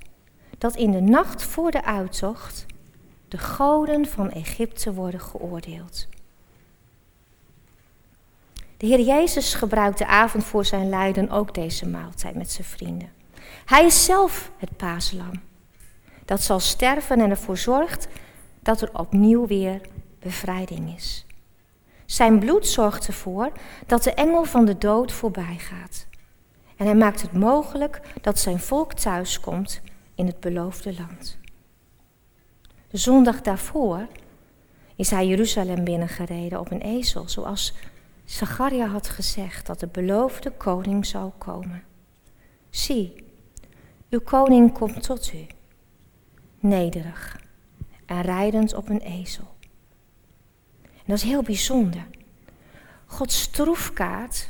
dat 0.57 0.75
in 0.75 0.91
de 0.91 1.01
nacht 1.01 1.43
voor 1.43 1.71
de 1.71 1.83
uittocht 1.83 2.65
de 3.27 3.37
goden 3.37 4.05
van 4.05 4.31
Egypte 4.31 4.93
worden 4.93 5.21
geoordeeld. 5.21 6.07
De 8.77 8.85
Heer 8.85 8.99
Jezus 9.01 9.53
gebruikt 9.53 9.97
de 9.97 10.05
avond 10.07 10.43
voor 10.43 10.65
zijn 10.65 10.89
lijden 10.89 11.29
ook 11.29 11.53
deze 11.53 11.87
maaltijd 11.87 12.35
met 12.35 12.51
zijn 12.51 12.67
vrienden. 12.67 13.11
Hij 13.65 13.85
is 13.85 14.05
zelf 14.05 14.51
het 14.57 14.77
paaslam. 14.77 15.31
Dat 16.25 16.41
zal 16.41 16.59
sterven 16.59 17.19
en 17.19 17.29
ervoor 17.29 17.57
zorgt 17.57 18.07
dat 18.59 18.81
er 18.81 18.99
opnieuw 18.99 19.47
weer 19.47 19.81
bevrijding 20.19 20.95
is. 20.95 21.25
Zijn 22.05 22.39
bloed 22.39 22.67
zorgt 22.67 23.07
ervoor 23.07 23.51
dat 23.85 24.03
de 24.03 24.13
engel 24.13 24.43
van 24.43 24.65
de 24.65 24.77
dood 24.77 25.11
voorbij 25.11 25.57
gaat. 25.57 26.07
En 26.77 26.85
hij 26.85 26.95
maakt 26.95 27.21
het 27.21 27.33
mogelijk 27.33 28.01
dat 28.21 28.39
zijn 28.39 28.59
volk 28.59 28.93
thuiskomt 28.93 29.81
in 30.15 30.25
het 30.25 30.39
beloofde 30.39 30.93
land. 30.93 31.37
De 32.87 32.97
zondag 32.97 33.41
daarvoor 33.41 34.07
is 34.95 35.09
hij 35.09 35.27
Jeruzalem 35.27 35.83
binnengereden 35.83 36.59
op 36.59 36.71
een 36.71 36.81
ezel, 36.81 37.29
zoals 37.29 37.73
Zacharia 38.25 38.87
had 38.87 39.09
gezegd 39.09 39.65
dat 39.65 39.79
de 39.79 39.87
beloofde 39.87 40.51
koning 40.51 41.05
zou 41.05 41.31
komen. 41.37 41.83
Zie, 42.69 43.25
uw 44.09 44.19
koning 44.19 44.73
komt 44.73 45.03
tot 45.03 45.33
u, 45.33 45.45
nederig 46.63 47.39
en 48.05 48.21
rijdend 48.21 48.73
op 48.73 48.89
een 48.89 49.01
ezel. 49.01 49.55
En 50.81 51.05
dat 51.05 51.17
is 51.17 51.23
heel 51.23 51.41
bijzonder. 51.41 52.07
Gods 53.05 53.47
troefkaart 53.47 54.49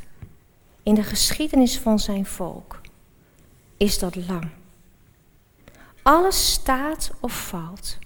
in 0.82 0.94
de 0.94 1.02
geschiedenis 1.02 1.78
van 1.78 1.98
zijn 1.98 2.26
volk 2.26 2.80
is 3.76 3.98
dat 3.98 4.16
lam. 4.16 4.50
Alles 6.02 6.52
staat 6.52 7.12
of 7.20 7.46
valt 7.46 7.98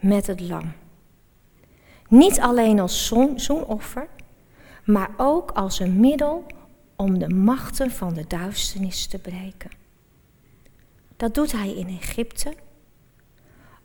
met 0.00 0.26
het 0.26 0.40
lam. 0.40 0.72
Niet 2.08 2.40
alleen 2.40 2.80
als 2.80 3.06
zoenoffer, 3.36 4.08
maar 4.84 5.10
ook 5.16 5.50
als 5.50 5.78
een 5.78 6.00
middel 6.00 6.46
om 6.96 7.18
de 7.18 7.28
machten 7.28 7.90
van 7.90 8.14
de 8.14 8.26
duisternis 8.26 9.06
te 9.06 9.18
breken. 9.18 9.70
Dat 11.16 11.34
doet 11.34 11.52
hij 11.52 11.74
in 11.74 11.88
Egypte. 11.88 12.54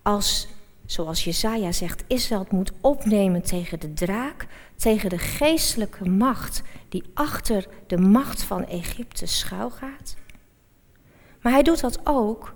Als, 0.01 0.47
zoals 0.85 1.23
Jezaja 1.23 1.71
zegt, 1.71 2.03
Israël 2.07 2.45
moet 2.49 2.71
opnemen 2.81 3.41
tegen 3.41 3.79
de 3.79 3.93
draak, 3.93 4.47
tegen 4.75 5.09
de 5.09 5.17
geestelijke 5.17 6.09
macht 6.09 6.61
die 6.89 7.03
achter 7.13 7.67
de 7.87 7.97
macht 7.97 8.43
van 8.43 8.65
Egypte 8.65 9.25
schuilgaat. 9.25 10.15
Maar 11.41 11.51
hij 11.51 11.63
doet 11.63 11.81
dat 11.81 11.99
ook 12.03 12.53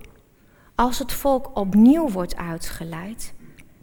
als 0.76 1.00
het 1.00 1.12
volk 1.14 1.58
opnieuw 1.58 2.10
wordt 2.10 2.36
uitgeleid 2.36 3.34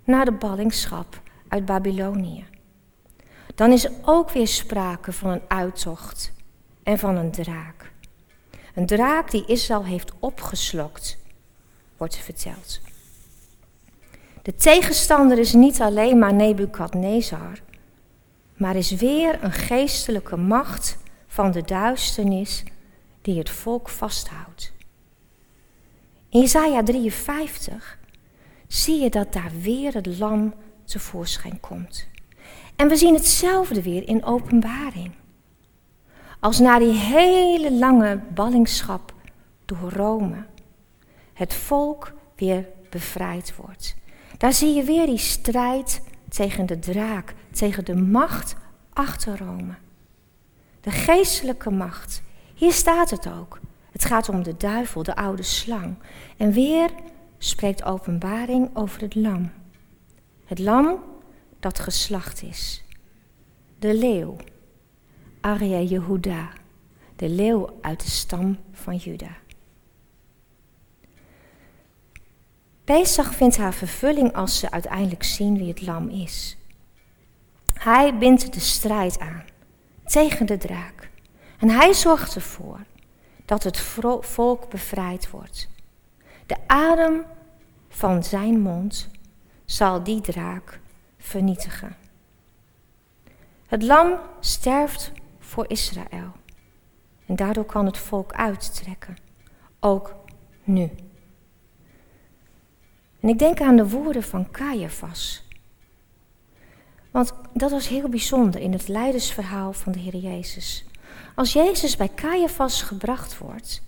naar 0.04 0.24
de 0.24 0.32
ballingschap 0.32 1.20
uit 1.48 1.64
Babylonië. 1.64 2.44
Dan 3.54 3.72
is 3.72 3.84
er 3.84 3.92
ook 4.02 4.30
weer 4.30 4.48
sprake 4.48 5.12
van 5.12 5.30
een 5.30 5.42
uittocht 5.48 6.32
en 6.82 6.98
van 6.98 7.16
een 7.16 7.30
draak. 7.30 7.92
Een 8.74 8.86
draak 8.86 9.30
die 9.30 9.46
Israël 9.46 9.84
heeft 9.84 10.12
opgeslokt, 10.18 11.18
wordt 11.96 12.16
verteld. 12.16 12.80
De 14.42 14.54
tegenstander 14.54 15.38
is 15.38 15.52
niet 15.52 15.80
alleen 15.80 16.18
maar 16.18 16.34
Nebukadnezar, 16.34 17.62
maar 18.56 18.76
is 18.76 18.90
weer 18.90 19.44
een 19.44 19.52
geestelijke 19.52 20.36
macht 20.36 20.98
van 21.26 21.50
de 21.50 21.62
duisternis 21.62 22.64
die 23.20 23.38
het 23.38 23.50
volk 23.50 23.88
vasthoudt. 23.88 24.72
In 26.28 26.40
Jesaja 26.40 26.82
53 26.82 27.98
zie 28.66 29.02
je 29.02 29.10
dat 29.10 29.32
daar 29.32 29.52
weer 29.60 29.94
het 29.94 30.18
lam 30.18 30.54
tevoorschijn 30.84 31.60
komt. 31.60 32.08
En 32.76 32.88
we 32.88 32.96
zien 32.96 33.14
hetzelfde 33.14 33.82
weer 33.82 34.08
in 34.08 34.24
openbaring. 34.24 35.12
Als 36.40 36.58
na 36.58 36.78
die 36.78 36.92
hele 36.92 37.72
lange 37.72 38.20
ballingschap 38.34 39.14
door 39.64 39.92
Rome 39.92 40.46
het 41.32 41.54
volk 41.54 42.12
weer 42.36 42.68
bevrijd 42.90 43.56
wordt. 43.56 44.00
Daar 44.42 44.52
zie 44.52 44.74
je 44.74 44.82
weer 44.82 45.06
die 45.06 45.18
strijd 45.18 46.02
tegen 46.28 46.66
de 46.66 46.78
draak, 46.78 47.34
tegen 47.50 47.84
de 47.84 47.96
macht 47.96 48.56
achter 48.92 49.38
Rome. 49.38 49.74
De 50.80 50.90
geestelijke 50.90 51.70
macht. 51.70 52.22
Hier 52.54 52.72
staat 52.72 53.10
het 53.10 53.28
ook. 53.28 53.60
Het 53.92 54.04
gaat 54.04 54.28
om 54.28 54.42
de 54.42 54.56
duivel, 54.56 55.02
de 55.02 55.16
oude 55.16 55.42
slang. 55.42 55.94
En 56.36 56.52
weer 56.52 56.90
spreekt 57.38 57.84
openbaring 57.84 58.76
over 58.76 59.00
het 59.00 59.14
lam. 59.14 59.50
Het 60.44 60.58
lam 60.58 61.02
dat 61.60 61.78
geslacht 61.78 62.42
is. 62.42 62.84
De 63.78 63.94
leeuw, 63.94 64.36
Arya 65.40 65.80
Jehuda, 65.80 66.48
de 67.16 67.28
leeuw 67.28 67.78
uit 67.80 68.00
de 68.00 68.10
stam 68.10 68.58
van 68.72 68.96
Juda. 68.96 69.41
Pesach 72.84 73.34
vindt 73.34 73.56
haar 73.56 73.74
vervulling 73.74 74.34
als 74.34 74.58
ze 74.58 74.70
uiteindelijk 74.70 75.22
zien 75.22 75.58
wie 75.58 75.68
het 75.68 75.82
lam 75.82 76.08
is. 76.08 76.56
Hij 77.74 78.18
bindt 78.18 78.52
de 78.52 78.60
strijd 78.60 79.18
aan 79.18 79.44
tegen 80.04 80.46
de 80.46 80.56
draak. 80.56 81.10
En 81.58 81.68
hij 81.68 81.92
zorgt 81.92 82.34
ervoor 82.34 82.80
dat 83.44 83.62
het 83.62 83.78
volk 84.20 84.68
bevrijd 84.68 85.30
wordt. 85.30 85.68
De 86.46 86.56
adem 86.66 87.24
van 87.88 88.24
zijn 88.24 88.60
mond 88.60 89.08
zal 89.64 90.02
die 90.02 90.20
draak 90.20 90.80
vernietigen. 91.18 91.96
Het 93.66 93.82
lam 93.82 94.18
sterft 94.40 95.12
voor 95.38 95.70
Israël. 95.70 96.32
En 97.26 97.36
daardoor 97.36 97.64
kan 97.64 97.86
het 97.86 97.98
volk 97.98 98.32
uittrekken. 98.32 99.16
Ook 99.80 100.14
nu. 100.64 100.90
En 103.22 103.28
ik 103.28 103.38
denk 103.38 103.60
aan 103.60 103.76
de 103.76 103.88
woorden 103.88 104.22
van 104.22 104.50
Caiaphas. 104.50 105.44
Want 107.10 107.32
dat 107.52 107.70
was 107.70 107.88
heel 107.88 108.08
bijzonder 108.08 108.60
in 108.60 108.72
het 108.72 108.88
leidersverhaal 108.88 109.72
van 109.72 109.92
de 109.92 109.98
Heer 109.98 110.16
Jezus. 110.16 110.84
Als 111.34 111.52
Jezus 111.52 111.96
bij 111.96 112.10
Caiaphas 112.14 112.82
gebracht 112.82 113.38
wordt 113.38 113.82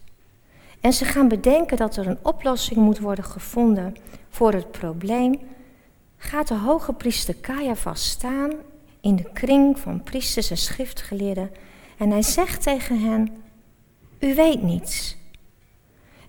en 0.80 0.92
ze 0.92 1.04
gaan 1.04 1.28
bedenken 1.28 1.76
dat 1.76 1.96
er 1.96 2.06
een 2.06 2.18
oplossing 2.22 2.78
moet 2.78 2.98
worden 2.98 3.24
gevonden 3.24 3.94
voor 4.28 4.52
het 4.52 4.70
probleem, 4.70 5.40
gaat 6.16 6.48
de 6.48 6.54
hoge 6.54 6.92
priester 6.92 7.40
Caiaphas 7.40 8.08
staan 8.08 8.52
in 9.00 9.16
de 9.16 9.30
kring 9.32 9.78
van 9.78 10.02
priesters 10.02 10.50
en 10.50 10.56
schriftgeleerden 10.56 11.50
en 11.98 12.10
hij 12.10 12.22
zegt 12.22 12.62
tegen 12.62 13.00
hen, 13.00 13.36
u 14.18 14.34
weet 14.34 14.62
niets. 14.62 15.16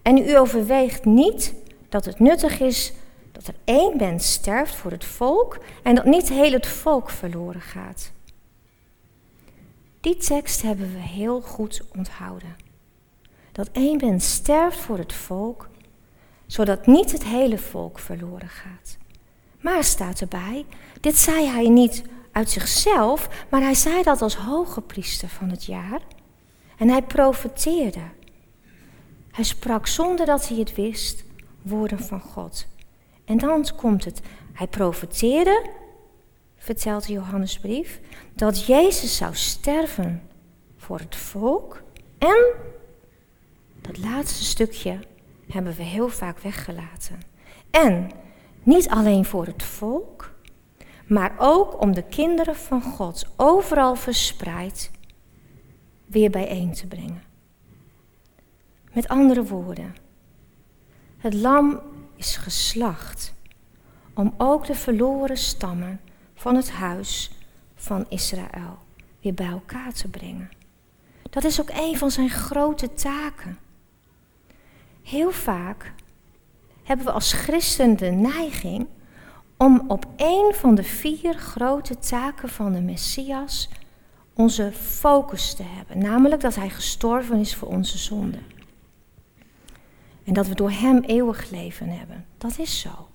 En 0.01 0.17
u 0.17 0.37
overweegt 0.37 1.05
niet 1.05 1.53
dat 1.89 2.05
het 2.05 2.19
nuttig 2.19 2.59
is 2.59 2.93
dat 3.31 3.47
er 3.47 3.55
één 3.63 3.97
mens 3.97 4.31
sterft 4.31 4.75
voor 4.75 4.91
het 4.91 5.05
volk 5.05 5.57
en 5.83 5.95
dat 5.95 6.05
niet 6.05 6.29
heel 6.29 6.51
het 6.51 6.67
volk 6.67 7.09
verloren 7.09 7.61
gaat. 7.61 8.11
Die 10.01 10.15
tekst 10.15 10.61
hebben 10.61 10.93
we 10.93 10.99
heel 10.99 11.41
goed 11.41 11.81
onthouden. 11.95 12.55
Dat 13.51 13.69
één 13.71 13.97
mens 13.97 14.33
sterft 14.33 14.79
voor 14.79 14.97
het 14.97 15.13
volk, 15.13 15.69
zodat 16.45 16.87
niet 16.87 17.11
het 17.11 17.23
hele 17.23 17.57
volk 17.57 17.99
verloren 17.99 18.49
gaat. 18.49 18.97
Maar 19.61 19.83
staat 19.83 20.21
erbij, 20.21 20.65
dit 21.01 21.17
zei 21.17 21.47
hij 21.47 21.69
niet 21.69 22.03
uit 22.31 22.49
zichzelf, 22.49 23.45
maar 23.49 23.61
hij 23.61 23.73
zei 23.73 24.03
dat 24.03 24.21
als 24.21 24.35
hoge 24.35 24.81
priester 24.81 25.29
van 25.29 25.49
het 25.49 25.65
jaar. 25.65 26.01
En 26.77 26.89
hij 26.89 27.01
profeteerde. 27.01 28.03
Hij 29.31 29.43
sprak 29.43 29.87
zonder 29.87 30.25
dat 30.25 30.47
hij 30.47 30.57
het 30.57 30.75
wist 30.75 31.24
woorden 31.65 31.99
van 31.99 32.19
God. 32.19 32.67
En 33.25 33.37
dan 33.37 33.67
komt 33.75 34.05
het. 34.05 34.21
Hij 34.53 34.67
profeteerde, 34.67 35.69
vertelt 36.57 37.07
de 37.07 37.13
Johannesbrief, 37.13 37.99
dat 38.33 38.65
Jezus 38.65 39.17
zou 39.17 39.35
sterven 39.35 40.21
voor 40.77 40.99
het 40.99 41.15
volk. 41.15 41.83
En 42.17 42.45
dat 43.81 43.97
laatste 43.97 44.43
stukje 44.43 44.99
hebben 45.47 45.73
we 45.73 45.83
heel 45.83 46.09
vaak 46.09 46.39
weggelaten. 46.39 47.19
En 47.71 48.11
niet 48.63 48.89
alleen 48.89 49.25
voor 49.25 49.45
het 49.45 49.63
volk, 49.63 50.33
maar 51.07 51.35
ook 51.37 51.81
om 51.81 51.93
de 51.93 52.03
kinderen 52.03 52.55
van 52.55 52.81
God 52.81 53.27
overal 53.35 53.95
verspreid 53.95 54.91
weer 56.05 56.29
bijeen 56.29 56.73
te 56.73 56.87
brengen. 56.87 57.23
Met 58.93 59.07
andere 59.07 59.43
woorden, 59.43 59.95
het 61.25 61.33
lam 61.33 61.79
is 62.15 62.35
geslacht 62.37 63.33
om 64.13 64.33
ook 64.37 64.65
de 64.65 64.75
verloren 64.75 65.37
stammen 65.37 66.01
van 66.35 66.55
het 66.55 66.71
huis 66.71 67.31
van 67.75 68.05
Israël 68.09 68.77
weer 69.21 69.33
bij 69.33 69.47
elkaar 69.47 69.93
te 69.93 70.07
brengen. 70.07 70.49
Dat 71.29 71.43
is 71.43 71.61
ook 71.61 71.69
een 71.73 71.97
van 71.97 72.11
zijn 72.11 72.29
grote 72.29 72.93
taken. 72.93 73.57
Heel 75.03 75.31
vaak 75.31 75.93
hebben 76.83 77.05
we 77.05 77.11
als 77.11 77.33
christen 77.33 77.97
de 77.97 78.11
neiging 78.11 78.87
om 79.57 79.83
op 79.87 80.05
een 80.15 80.53
van 80.53 80.75
de 80.75 80.83
vier 80.83 81.33
grote 81.33 81.99
taken 81.99 82.49
van 82.49 82.71
de 82.71 82.81
Messias 82.81 83.69
onze 84.33 84.71
focus 84.71 85.53
te 85.53 85.63
hebben, 85.63 85.97
namelijk 85.97 86.41
dat 86.41 86.55
Hij 86.55 86.69
gestorven 86.69 87.39
is 87.39 87.55
voor 87.55 87.67
onze 87.67 87.97
zonden. 87.97 88.54
En 90.25 90.33
dat 90.33 90.47
we 90.47 90.55
door 90.55 90.71
Hem 90.71 91.03
eeuwig 91.03 91.49
leven 91.49 91.89
hebben. 91.89 92.25
Dat 92.37 92.59
is 92.59 92.79
zo. 92.79 93.07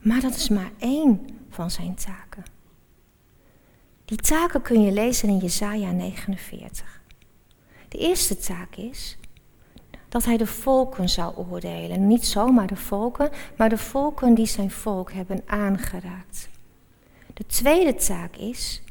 Maar 0.00 0.20
dat 0.20 0.34
is 0.34 0.48
maar 0.48 0.70
één 0.78 1.26
van 1.48 1.70
zijn 1.70 1.94
taken. 1.94 2.44
Die 4.04 4.18
taken 4.18 4.62
kun 4.62 4.82
je 4.82 4.92
lezen 4.92 5.28
in 5.28 5.38
Jesaja 5.38 5.90
49. 5.90 7.02
De 7.88 7.98
eerste 7.98 8.36
taak 8.36 8.76
is 8.76 9.18
dat 10.08 10.24
hij 10.24 10.36
de 10.36 10.46
volken 10.46 11.08
zou 11.08 11.36
oordelen. 11.36 12.06
Niet 12.06 12.26
zomaar 12.26 12.66
de 12.66 12.76
volken, 12.76 13.30
maar 13.56 13.68
de 13.68 13.78
volken 13.78 14.34
die 14.34 14.46
zijn 14.46 14.70
volk 14.70 15.12
hebben 15.12 15.42
aangeraakt. 15.46 16.48
De 17.34 17.46
tweede 17.46 17.94
taak 17.94 18.36
is 18.36 18.82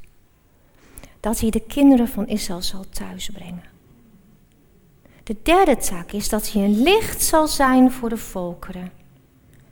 dat 1.20 1.40
hij 1.40 1.50
de 1.50 1.60
kinderen 1.60 2.08
van 2.08 2.28
Israël 2.28 2.62
zal 2.62 2.86
thuisbrengen. 2.90 3.73
De 5.24 5.36
derde 5.44 5.78
taak 5.78 6.12
is 6.12 6.30
dat 6.30 6.52
hij 6.52 6.64
een 6.64 6.82
licht 6.82 7.22
zal 7.22 7.48
zijn 7.48 7.92
voor 7.92 8.10
de 8.10 8.18
volkeren. 8.18 8.92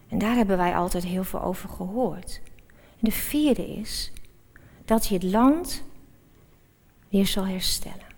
En 0.08 0.18
daar 0.18 0.36
hebben 0.36 0.58
wij 0.58 0.76
altijd 0.76 1.04
heel 1.04 1.24
veel 1.24 1.42
over 1.42 1.70
gehoord. 1.70 2.42
De 3.00 3.12
vierde 3.12 3.68
is 3.68 4.12
dat 4.86 5.08
hij 5.08 5.18
het 5.18 5.32
land 5.32 5.84
weer 7.10 7.28
zal 7.28 7.46
herstellen. 7.46 8.10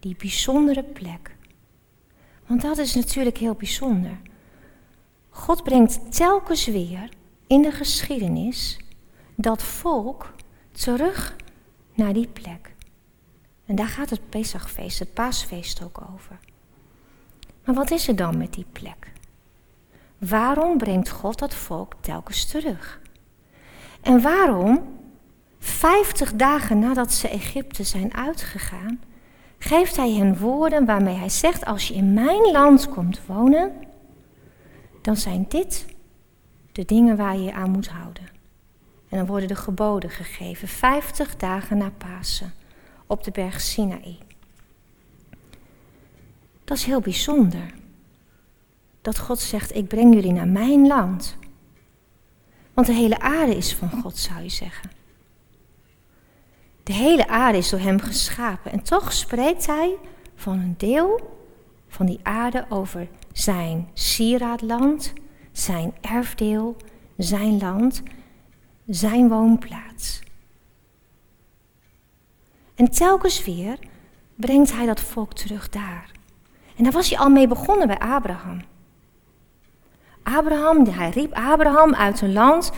Die 0.00 0.16
bijzondere 0.16 0.82
plek. 0.82 1.36
Want 2.46 2.62
dat 2.62 2.78
is 2.78 2.94
natuurlijk 2.94 3.38
heel 3.38 3.54
bijzonder. 3.54 4.18
God 5.28 5.62
brengt 5.62 6.16
telkens 6.16 6.66
weer 6.66 7.08
in 7.46 7.62
de 7.62 7.72
geschiedenis 7.72 8.78
dat 9.34 9.62
volk 9.62 10.34
terug 10.72 11.36
naar 11.94 12.12
die 12.12 12.28
plek. 12.28 12.74
En 13.68 13.74
daar 13.74 13.88
gaat 13.88 14.10
het 14.10 14.28
Pesachfeest, 14.28 14.98
het 14.98 15.14
paasfeest 15.14 15.82
ook 15.82 16.00
over. 16.14 16.38
Maar 17.64 17.74
wat 17.74 17.90
is 17.90 18.08
er 18.08 18.16
dan 18.16 18.38
met 18.38 18.52
die 18.52 18.66
plek? 18.72 19.12
Waarom 20.18 20.78
brengt 20.78 21.08
God 21.08 21.38
dat 21.38 21.54
volk 21.54 21.92
telkens 22.00 22.46
terug? 22.46 23.00
En 24.00 24.22
waarom, 24.22 24.98
vijftig 25.58 26.32
dagen 26.34 26.78
nadat 26.78 27.12
ze 27.12 27.28
Egypte 27.28 27.84
zijn 27.84 28.14
uitgegaan, 28.14 29.00
geeft 29.58 29.96
hij 29.96 30.12
hen 30.12 30.38
woorden 30.38 30.84
waarmee 30.84 31.16
hij 31.16 31.28
zegt, 31.28 31.64
als 31.64 31.88
je 31.88 31.94
in 31.94 32.12
mijn 32.12 32.50
land 32.50 32.88
komt 32.88 33.26
wonen, 33.26 33.72
dan 35.02 35.16
zijn 35.16 35.44
dit 35.48 35.86
de 36.72 36.84
dingen 36.84 37.16
waar 37.16 37.36
je 37.36 37.42
je 37.42 37.52
aan 37.52 37.70
moet 37.70 37.88
houden. 37.88 38.28
En 39.08 39.18
dan 39.18 39.26
worden 39.26 39.48
de 39.48 39.56
geboden 39.56 40.10
gegeven, 40.10 40.68
vijftig 40.68 41.36
dagen 41.36 41.78
na 41.78 41.90
Pasen, 41.98 42.52
op 43.08 43.24
de 43.24 43.30
berg 43.30 43.60
Sinaï. 43.60 44.18
Dat 46.64 46.76
is 46.76 46.84
heel 46.84 47.00
bijzonder. 47.00 47.74
Dat 49.00 49.18
God 49.18 49.38
zegt, 49.38 49.74
ik 49.74 49.88
breng 49.88 50.14
jullie 50.14 50.32
naar 50.32 50.48
mijn 50.48 50.86
land. 50.86 51.36
Want 52.74 52.86
de 52.86 52.92
hele 52.92 53.20
aarde 53.20 53.56
is 53.56 53.74
van 53.74 53.90
God, 53.90 54.16
zou 54.16 54.42
je 54.42 54.48
zeggen. 54.48 54.90
De 56.82 56.92
hele 56.92 57.28
aarde 57.28 57.58
is 57.58 57.68
door 57.68 57.80
hem 57.80 58.00
geschapen. 58.00 58.72
En 58.72 58.82
toch 58.82 59.12
spreekt 59.12 59.66
hij 59.66 59.96
van 60.34 60.58
een 60.58 60.74
deel 60.76 61.36
van 61.88 62.06
die 62.06 62.20
aarde 62.22 62.66
over 62.68 63.08
zijn 63.32 63.88
sieraadland, 63.92 65.12
zijn 65.52 65.94
erfdeel, 66.00 66.76
zijn 67.16 67.58
land, 67.58 68.02
zijn 68.86 69.28
woonplaats. 69.28 70.20
En 72.78 72.90
telkens 72.90 73.44
weer 73.44 73.78
brengt 74.34 74.72
hij 74.72 74.86
dat 74.86 75.00
volk 75.00 75.32
terug 75.32 75.68
daar. 75.68 76.10
En 76.76 76.84
daar 76.84 76.92
was 76.92 77.08
hij 77.08 77.18
al 77.18 77.28
mee 77.28 77.48
begonnen 77.48 77.86
bij 77.86 77.98
Abraham. 77.98 78.60
Abraham, 80.22 80.86
hij 80.86 81.10
riep 81.10 81.32
Abraham 81.32 81.94
uit 81.94 82.20
een 82.20 82.32
land 82.32 82.72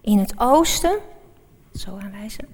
in 0.00 0.18
het 0.18 0.34
oosten, 0.36 0.98
zo 1.74 1.98
aanwijzen, 1.98 2.48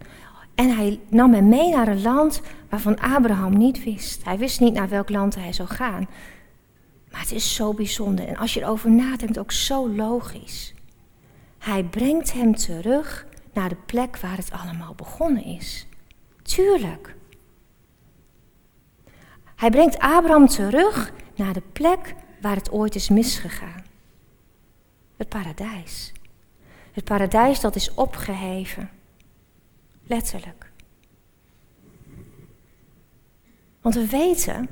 en 0.54 0.76
hij 0.76 1.00
nam 1.08 1.34
hem 1.34 1.48
mee 1.48 1.70
naar 1.74 1.88
een 1.88 2.02
land 2.02 2.40
waarvan 2.68 3.00
Abraham 3.00 3.56
niet 3.56 3.84
wist. 3.84 4.24
Hij 4.24 4.38
wist 4.38 4.60
niet 4.60 4.74
naar 4.74 4.88
welk 4.88 5.10
land 5.10 5.34
hij 5.34 5.52
zou 5.52 5.68
gaan. 5.68 6.08
Maar 7.10 7.20
het 7.20 7.32
is 7.32 7.54
zo 7.54 7.72
bijzonder 7.72 8.28
en 8.28 8.36
als 8.36 8.54
je 8.54 8.60
erover 8.60 8.90
nadenkt 8.90 9.38
ook 9.38 9.52
zo 9.52 9.88
logisch. 9.88 10.74
Hij 11.58 11.84
brengt 11.84 12.32
hem 12.32 12.54
terug 12.54 13.26
naar 13.52 13.68
de 13.68 13.76
plek 13.86 14.16
waar 14.16 14.36
het 14.36 14.50
allemaal 14.50 14.94
begonnen 14.94 15.44
is. 15.44 15.86
Tuurlijk. 16.44 17.14
Hij 19.54 19.70
brengt 19.70 19.98
Abraham 19.98 20.46
terug 20.46 21.12
naar 21.36 21.52
de 21.52 21.62
plek 21.72 22.14
waar 22.40 22.56
het 22.56 22.70
ooit 22.70 22.94
is 22.94 23.08
misgegaan. 23.08 23.84
Het 25.16 25.28
paradijs. 25.28 26.12
Het 26.92 27.04
paradijs 27.04 27.60
dat 27.60 27.74
is 27.74 27.94
opgeheven. 27.94 28.90
Letterlijk. 30.06 30.72
Want 33.80 33.94
we 33.94 34.06
weten, 34.06 34.68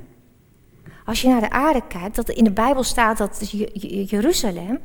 als 1.05 1.23
je 1.23 1.29
naar 1.29 1.41
de 1.41 1.51
aarde 1.51 1.87
kijkt, 1.87 2.17
dat 2.17 2.29
in 2.29 2.45
de 2.45 2.53
Bijbel 2.53 2.83
staat 2.83 3.19
dat 3.19 3.51
Jeruzalem, 4.09 4.81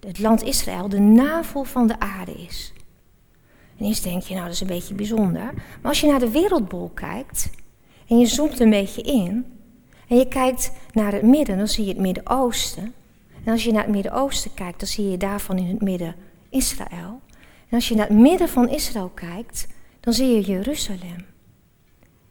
het 0.00 0.18
land 0.18 0.42
Israël, 0.42 0.88
de 0.88 1.00
navel 1.00 1.64
van 1.64 1.86
de 1.86 1.98
aarde 1.98 2.32
is. 2.32 2.72
En 3.78 3.84
eerst 3.84 4.02
denk 4.02 4.22
je, 4.22 4.34
nou 4.34 4.46
dat 4.46 4.54
is 4.54 4.60
een 4.60 4.66
beetje 4.66 4.94
bijzonder. 4.94 5.54
Maar 5.54 5.90
als 5.90 6.00
je 6.00 6.06
naar 6.06 6.20
de 6.20 6.30
wereldbol 6.30 6.90
kijkt 6.94 7.50
en 8.08 8.18
je 8.18 8.26
zoomt 8.26 8.60
een 8.60 8.70
beetje 8.70 9.02
in 9.02 9.46
en 10.08 10.16
je 10.16 10.28
kijkt 10.28 10.72
naar 10.92 11.12
het 11.12 11.22
midden, 11.22 11.58
dan 11.58 11.68
zie 11.68 11.84
je 11.84 11.90
het 11.90 12.00
Midden-Oosten. 12.00 12.94
En 13.44 13.52
als 13.52 13.64
je 13.64 13.72
naar 13.72 13.82
het 13.82 13.92
Midden-Oosten 13.92 14.54
kijkt, 14.54 14.78
dan 14.78 14.88
zie 14.88 15.10
je 15.10 15.16
daarvan 15.16 15.58
in 15.58 15.66
het 15.66 15.80
midden 15.80 16.14
Israël. 16.50 17.20
En 17.68 17.74
als 17.78 17.88
je 17.88 17.94
naar 17.94 18.08
het 18.08 18.18
midden 18.18 18.48
van 18.48 18.68
Israël 18.68 19.08
kijkt, 19.08 19.66
dan 20.00 20.12
zie 20.12 20.26
je 20.26 20.40
Jeruzalem. 20.40 21.26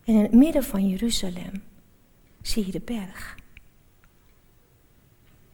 En 0.03 0.13
in 0.13 0.21
het 0.21 0.33
midden 0.33 0.63
van 0.63 0.89
Jeruzalem 0.89 1.63
zie 2.41 2.65
je 2.65 2.71
de 2.71 2.81
berg. 2.85 3.35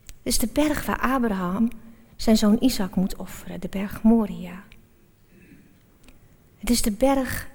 Het 0.06 0.36
is 0.36 0.38
de 0.38 0.50
berg 0.54 0.86
waar 0.86 1.00
Abraham 1.00 1.69
zijn 2.15 2.38
zoon 2.38 2.58
Isaac 2.60 2.95
moet 2.95 3.15
offeren, 3.15 3.62
de 3.62 3.69
berg 3.69 4.04
Moria. 4.04 4.63
Het 6.58 6.70
is 6.70 6.82
de 6.82 6.91
berg 6.91 7.48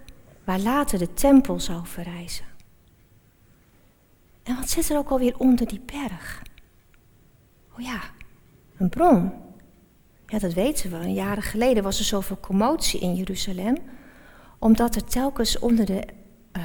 waar 0.45 0.59
later 0.59 0.99
de 0.99 1.15
tempel 1.15 1.61
zal 1.61 1.85
verrijzen. 1.85 2.45
En 4.43 4.57
wat 4.57 4.71
zit 4.71 4.89
er 4.89 4.97
ook 4.97 5.09
alweer 5.09 5.39
onder 5.39 5.69
die 5.69 5.83
berg? 5.87 6.43
Oh 7.75 7.81
ja, 7.81 8.01
een 8.77 8.89
bron. 8.89 9.33
Ja, 10.27 10.39
dat 10.39 10.53
weten 10.53 10.91
we. 10.91 11.09
Jaren 11.09 11.43
geleden 11.43 11.83
was 11.83 11.99
er 11.99 12.05
zoveel 12.05 12.41
commotie 12.41 13.01
in 13.01 13.15
Jeruzalem, 13.15 13.77
omdat 14.59 14.95
er 14.95 15.05
telkens 15.05 15.59
onder, 15.59 15.87
de, 15.87 16.07
uh, 16.57 16.63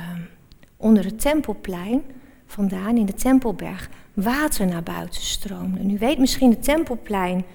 onder 0.78 1.04
het 1.04 1.22
tempelplein 1.22 2.04
vandaan 2.46 2.98
in 2.98 3.06
de 3.06 3.14
Tempelberg 3.14 3.90
water 4.14 4.68
naar 4.68 4.84
buiten 4.84 5.22
stroomde. 5.22 5.84
Nu 5.84 5.98
weet 5.98 6.18
misschien, 6.18 6.50
het 6.50 6.64
Tempelplein 6.64 7.46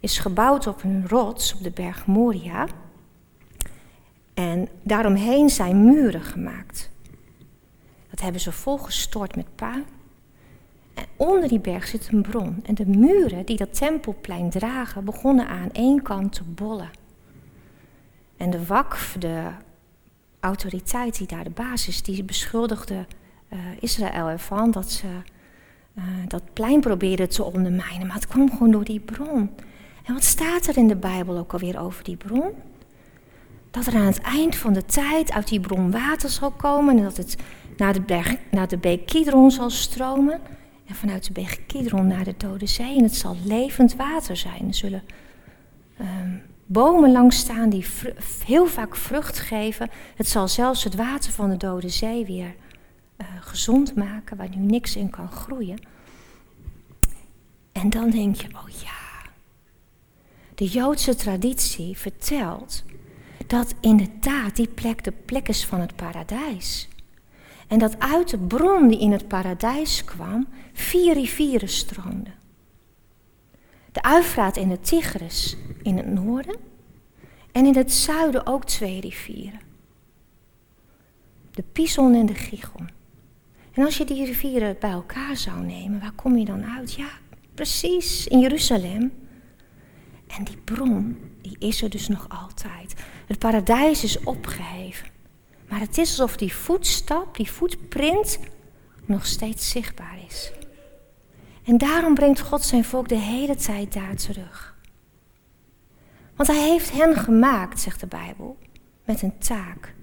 is 0.00 0.18
gebouwd 0.18 0.66
op 0.66 0.82
een 0.82 1.08
rots 1.08 1.54
op 1.54 1.62
de 1.62 1.70
berg 1.70 2.06
Moria. 2.06 2.66
En 4.42 4.68
daaromheen 4.82 5.50
zijn 5.50 5.84
muren 5.84 6.22
gemaakt. 6.22 6.90
Dat 8.10 8.20
hebben 8.20 8.40
ze 8.40 8.52
volgestort 8.52 9.36
met 9.36 9.54
puin. 9.54 9.84
En 10.94 11.04
onder 11.16 11.48
die 11.48 11.60
berg 11.60 11.86
zit 11.86 12.08
een 12.12 12.22
bron. 12.22 12.60
En 12.64 12.74
de 12.74 12.86
muren 12.86 13.46
die 13.46 13.56
dat 13.56 13.74
tempelplein 13.74 14.50
dragen, 14.50 15.04
begonnen 15.04 15.48
aan 15.48 15.70
één 15.72 16.02
kant 16.02 16.32
te 16.32 16.42
bollen. 16.42 16.90
En 18.36 18.50
de 18.50 18.66
wakf, 18.66 19.16
de 19.18 19.48
autoriteit 20.40 21.18
die 21.18 21.26
daar 21.26 21.44
de 21.44 21.50
basis, 21.50 22.02
die 22.02 22.24
beschuldigde 22.24 23.06
uh, 23.52 23.58
Israël 23.80 24.28
ervan 24.28 24.70
dat 24.70 24.90
ze 24.90 25.06
uh, 25.94 26.04
dat 26.28 26.42
plein 26.52 26.80
probeerden 26.80 27.28
te 27.28 27.44
ondermijnen. 27.44 28.06
Maar 28.06 28.16
het 28.16 28.26
kwam 28.26 28.50
gewoon 28.50 28.70
door 28.70 28.84
die 28.84 29.00
bron. 29.00 29.50
En 30.04 30.14
wat 30.14 30.24
staat 30.24 30.66
er 30.66 30.76
in 30.76 30.88
de 30.88 30.96
Bijbel 30.96 31.38
ook 31.38 31.52
alweer 31.52 31.80
over 31.80 32.04
die 32.04 32.16
bron? 32.16 32.52
Dat 33.72 33.86
er 33.86 33.94
aan 33.94 34.06
het 34.06 34.20
eind 34.20 34.56
van 34.56 34.72
de 34.72 34.84
tijd 34.84 35.32
uit 35.32 35.48
die 35.48 35.60
bron 35.60 35.90
water 35.90 36.30
zal 36.30 36.50
komen 36.50 36.96
en 36.96 37.02
dat 37.02 37.16
het 37.16 37.36
naar 37.76 37.92
de, 37.92 38.00
berg, 38.00 38.36
naar 38.50 38.68
de 38.68 38.78
beek 38.78 39.06
Kidron 39.06 39.50
zal 39.50 39.70
stromen. 39.70 40.40
En 40.86 40.94
vanuit 40.94 41.26
de 41.26 41.32
beek 41.32 41.60
Kidron 41.66 42.06
naar 42.06 42.24
de 42.24 42.34
Dode 42.36 42.66
Zee. 42.66 42.96
En 42.96 43.02
het 43.02 43.16
zal 43.16 43.36
levend 43.44 43.94
water 43.94 44.36
zijn. 44.36 44.68
Er 44.68 44.74
zullen 44.74 45.02
um, 46.00 46.42
bomen 46.66 47.12
langs 47.12 47.38
staan 47.38 47.68
die 47.68 47.86
heel 48.44 48.66
vaak 48.66 48.96
vrucht 48.96 49.38
geven. 49.38 49.90
Het 50.16 50.28
zal 50.28 50.48
zelfs 50.48 50.84
het 50.84 50.94
water 50.94 51.32
van 51.32 51.50
de 51.50 51.56
Dode 51.56 51.88
Zee 51.88 52.26
weer 52.26 52.54
uh, 53.20 53.26
gezond 53.40 53.94
maken, 53.94 54.36
waar 54.36 54.48
nu 54.56 54.62
niks 54.66 54.96
in 54.96 55.10
kan 55.10 55.30
groeien. 55.30 55.78
En 57.72 57.90
dan 57.90 58.10
denk 58.10 58.36
je, 58.36 58.48
oh 58.54 58.68
ja, 58.82 59.30
de 60.54 60.66
Joodse 60.66 61.14
traditie 61.14 61.98
vertelt 61.98 62.84
dat 63.52 63.74
inderdaad 63.80 64.56
die 64.56 64.68
plek 64.68 65.04
de 65.04 65.12
plek 65.12 65.48
is 65.48 65.66
van 65.66 65.80
het 65.80 65.96
paradijs. 65.96 66.88
En 67.68 67.78
dat 67.78 67.98
uit 67.98 68.30
de 68.30 68.38
bron 68.38 68.88
die 68.88 69.00
in 69.00 69.12
het 69.12 69.28
paradijs 69.28 70.04
kwam, 70.04 70.48
vier 70.72 71.14
rivieren 71.14 71.68
stroomden. 71.68 72.34
De 73.92 74.02
Uifraat 74.02 74.56
en 74.56 74.68
de 74.68 74.80
Tigris 74.80 75.56
in 75.82 75.96
het 75.96 76.06
noorden 76.06 76.56
en 77.52 77.66
in 77.66 77.76
het 77.76 77.92
zuiden 77.92 78.46
ook 78.46 78.64
twee 78.64 79.00
rivieren. 79.00 79.60
De 81.50 81.62
Pison 81.72 82.14
en 82.14 82.26
de 82.26 82.34
Gichon. 82.34 82.88
En 83.72 83.84
als 83.84 83.96
je 83.96 84.04
die 84.04 84.24
rivieren 84.24 84.76
bij 84.80 84.90
elkaar 84.90 85.36
zou 85.36 85.64
nemen, 85.64 86.00
waar 86.00 86.12
kom 86.12 86.36
je 86.36 86.44
dan 86.44 86.64
uit? 86.64 86.92
Ja, 86.92 87.08
precies, 87.54 88.26
in 88.26 88.38
Jeruzalem. 88.38 89.12
En 90.26 90.44
die 90.44 90.56
bron, 90.56 91.18
die 91.42 91.56
is 91.58 91.82
er 91.82 91.90
dus 91.90 92.08
nog 92.08 92.28
altijd. 92.28 92.94
Het 93.26 93.38
paradijs 93.38 94.04
is 94.04 94.22
opgeheven. 94.24 95.08
Maar 95.68 95.80
het 95.80 95.98
is 95.98 96.08
alsof 96.10 96.36
die 96.36 96.54
voetstap, 96.54 97.36
die 97.36 97.50
voetprint, 97.50 98.38
nog 99.04 99.26
steeds 99.26 99.70
zichtbaar 99.70 100.18
is. 100.26 100.52
En 101.64 101.78
daarom 101.78 102.14
brengt 102.14 102.40
God 102.40 102.62
zijn 102.62 102.84
volk 102.84 103.08
de 103.08 103.14
hele 103.14 103.56
tijd 103.56 103.92
daar 103.92 104.16
terug. 104.16 104.76
Want 106.36 106.48
hij 106.48 106.68
heeft 106.68 106.92
hen 106.92 107.14
gemaakt, 107.16 107.80
zegt 107.80 108.00
de 108.00 108.06
Bijbel, 108.06 108.58
met 109.04 109.22
een 109.22 109.38
taak. 109.38 109.94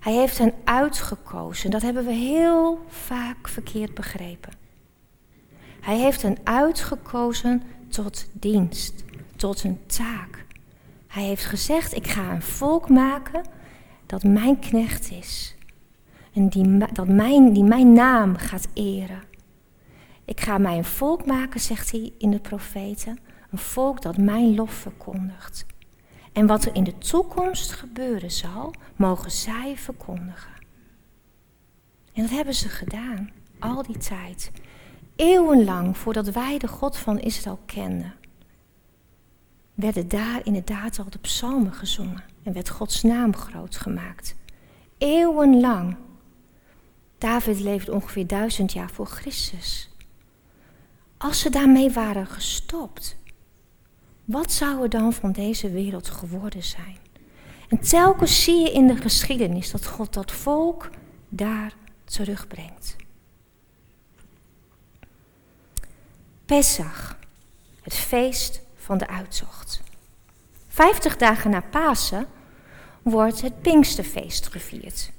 Hij 0.00 0.12
heeft 0.12 0.38
hen 0.38 0.52
uitgekozen. 0.64 1.70
Dat 1.70 1.82
hebben 1.82 2.04
we 2.04 2.12
heel 2.12 2.84
vaak 2.88 3.48
verkeerd 3.48 3.94
begrepen. 3.94 4.52
Hij 5.80 5.96
heeft 5.96 6.22
hen 6.22 6.36
uitgekozen 6.44 7.62
tot 7.88 8.26
dienst, 8.32 9.04
tot 9.36 9.64
een 9.64 9.86
taak. 9.86 10.43
Hij 11.14 11.24
heeft 11.24 11.44
gezegd: 11.44 11.94
Ik 11.94 12.06
ga 12.06 12.32
een 12.32 12.42
volk 12.42 12.88
maken 12.88 13.42
dat 14.06 14.22
mijn 14.22 14.58
knecht 14.58 15.10
is. 15.10 15.56
En 16.32 16.48
die, 16.48 16.78
dat 16.92 17.08
mijn, 17.08 17.52
die 17.52 17.64
mijn 17.64 17.92
naam 17.92 18.36
gaat 18.36 18.68
eren. 18.72 19.22
Ik 20.24 20.40
ga 20.40 20.58
mij 20.58 20.76
een 20.76 20.84
volk 20.84 21.26
maken, 21.26 21.60
zegt 21.60 21.90
hij 21.90 22.12
in 22.18 22.30
de 22.30 22.38
profeten. 22.38 23.18
Een 23.50 23.58
volk 23.58 24.02
dat 24.02 24.16
mijn 24.16 24.54
lof 24.54 24.72
verkondigt. 24.72 25.66
En 26.32 26.46
wat 26.46 26.64
er 26.64 26.74
in 26.74 26.84
de 26.84 26.98
toekomst 26.98 27.72
gebeuren 27.72 28.30
zal, 28.30 28.74
mogen 28.96 29.30
zij 29.30 29.76
verkondigen. 29.76 30.52
En 32.12 32.22
dat 32.22 32.30
hebben 32.30 32.54
ze 32.54 32.68
gedaan, 32.68 33.30
al 33.58 33.82
die 33.82 33.98
tijd. 33.98 34.50
Eeuwenlang 35.16 35.96
voordat 35.96 36.28
wij 36.28 36.58
de 36.58 36.68
God 36.68 36.96
van 36.96 37.20
Israël 37.20 37.58
kenden, 37.66 38.14
werden 39.74 40.08
daar 40.08 40.40
inderdaad 40.44 40.98
al 40.98 41.10
de 41.10 41.18
psalmen 41.18 41.72
gezongen 41.72 42.24
en 42.42 42.52
werd 42.52 42.68
Gods 42.68 43.02
naam 43.02 43.36
groot 43.36 43.76
gemaakt. 43.76 44.34
Eeuwenlang. 44.98 45.96
David 47.18 47.60
leefde 47.60 47.92
ongeveer 47.92 48.26
duizend 48.26 48.72
jaar 48.72 48.90
voor 48.90 49.06
Christus. 49.06 49.90
Als 51.16 51.40
ze 51.40 51.50
daarmee 51.50 51.90
waren 51.90 52.26
gestopt, 52.26 53.16
wat 54.24 54.52
zou 54.52 54.82
er 54.82 54.88
dan 54.88 55.12
van 55.12 55.32
deze 55.32 55.70
wereld 55.70 56.08
geworden 56.08 56.62
zijn? 56.62 56.96
En 57.68 57.80
telkens 57.80 58.42
zie 58.42 58.60
je 58.60 58.72
in 58.72 58.86
de 58.86 58.96
geschiedenis 58.96 59.70
dat 59.70 59.86
God 59.86 60.12
dat 60.12 60.32
volk 60.32 60.90
daar 61.28 61.74
terugbrengt. 62.04 62.96
Pesach, 66.44 67.18
het 67.82 67.94
feest 67.94 68.63
van 68.84 68.98
de 68.98 69.08
uittocht. 69.08 69.82
Vijftig 70.68 71.16
dagen 71.16 71.50
na 71.50 71.62
Pasen 71.70 72.26
wordt 73.02 73.40
het 73.40 73.62
Pinksterfeest 73.62 74.46
gevierd. 74.46 75.12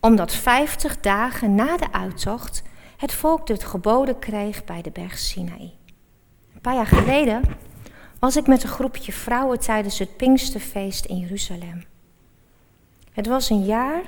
Omdat 0.00 0.32
vijftig 0.32 1.00
dagen 1.00 1.54
na 1.54 1.76
de 1.76 1.92
uittocht 1.92 2.62
het 2.96 3.12
volk 3.12 3.48
het 3.48 3.64
geboden 3.64 4.18
kreeg 4.18 4.64
bij 4.64 4.82
de 4.82 4.90
berg 4.90 5.18
Sinaï. 5.18 5.72
Een 6.54 6.60
paar 6.60 6.74
jaar 6.74 6.86
geleden 6.86 7.42
was 8.18 8.36
ik 8.36 8.46
met 8.46 8.62
een 8.62 8.68
groepje 8.68 9.12
vrouwen 9.12 9.60
tijdens 9.60 9.98
het 9.98 10.16
Pinksterfeest 10.16 11.04
in 11.04 11.18
Jeruzalem. 11.18 11.84
Het 13.12 13.26
was 13.26 13.50
een 13.50 13.64
jaar 13.64 14.02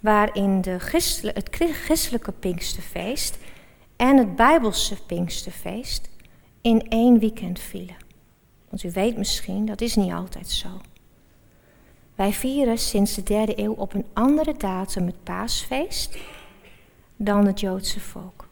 waarin 0.00 0.60
de 0.60 0.76
het 1.34 1.48
christelijke 1.84 2.32
Pinksterfeest 2.32 3.38
en 3.96 4.16
het 4.16 4.36
Bijbelse 4.36 5.02
Pinksterfeest 5.02 6.10
in 6.60 6.88
één 6.88 7.18
weekend 7.18 7.60
vielen. 7.60 8.01
Want 8.72 8.84
u 8.84 8.90
weet 8.90 9.16
misschien, 9.16 9.64
dat 9.64 9.80
is 9.80 9.96
niet 9.96 10.12
altijd 10.12 10.48
zo. 10.48 10.68
Wij 12.14 12.32
vieren 12.32 12.78
sinds 12.78 13.14
de 13.14 13.22
derde 13.22 13.58
eeuw 13.58 13.72
op 13.72 13.94
een 13.94 14.04
andere 14.12 14.54
datum 14.56 15.06
het 15.06 15.22
paasfeest 15.22 16.18
dan 17.16 17.46
het 17.46 17.60
Joodse 17.60 18.00
volk. 18.00 18.48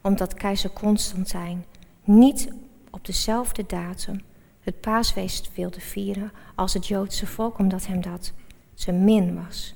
Omdat 0.00 0.34
keizer 0.34 0.70
Constantijn 0.70 1.64
niet 2.04 2.48
op 2.90 3.04
dezelfde 3.04 3.64
datum 3.66 4.20
het 4.60 4.80
paasfeest 4.80 5.50
wilde 5.54 5.80
vieren 5.80 6.32
als 6.54 6.74
het 6.74 6.86
Joodse 6.86 7.26
volk, 7.26 7.58
omdat 7.58 7.86
hem 7.86 8.00
dat 8.02 8.32
te 8.74 8.92
min 8.92 9.44
was. 9.44 9.74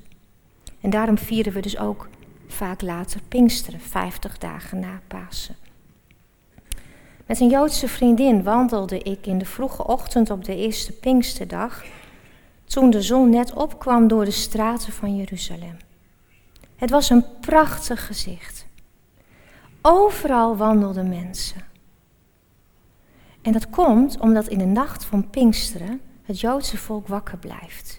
En 0.80 0.90
daarom 0.90 1.18
vieren 1.18 1.52
we 1.52 1.60
dus 1.60 1.78
ook 1.78 2.08
vaak 2.46 2.82
later 2.82 3.20
Pinksteren, 3.28 3.80
50 3.80 4.38
dagen 4.38 4.78
na 4.78 5.00
Pasen. 5.08 5.67
Met 7.28 7.40
een 7.40 7.48
Joodse 7.48 7.88
vriendin 7.88 8.42
wandelde 8.42 8.98
ik 8.98 9.26
in 9.26 9.38
de 9.38 9.44
vroege 9.44 9.86
ochtend 9.86 10.30
op 10.30 10.44
de 10.44 10.56
eerste 10.56 10.92
Pinksterdag, 10.92 11.84
toen 12.64 12.90
de 12.90 13.02
zon 13.02 13.30
net 13.30 13.52
opkwam 13.52 14.08
door 14.08 14.24
de 14.24 14.30
straten 14.30 14.92
van 14.92 15.16
Jeruzalem. 15.16 15.76
Het 16.76 16.90
was 16.90 17.10
een 17.10 17.24
prachtig 17.40 18.06
gezicht. 18.06 18.66
Overal 19.82 20.56
wandelden 20.56 21.08
mensen. 21.08 21.62
En 23.42 23.52
dat 23.52 23.70
komt 23.70 24.18
omdat 24.18 24.48
in 24.48 24.58
de 24.58 24.64
nacht 24.64 25.04
van 25.04 25.30
Pinksteren 25.30 26.00
het 26.22 26.40
Joodse 26.40 26.76
volk 26.76 27.08
wakker 27.08 27.38
blijft. 27.38 27.98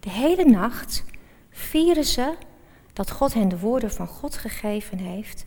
De 0.00 0.10
hele 0.10 0.44
nacht 0.44 1.04
vieren 1.50 2.04
ze 2.04 2.34
dat 2.92 3.10
God 3.10 3.34
hen 3.34 3.48
de 3.48 3.58
woorden 3.58 3.90
van 3.90 4.06
God 4.06 4.36
gegeven 4.36 4.98
heeft 4.98 5.46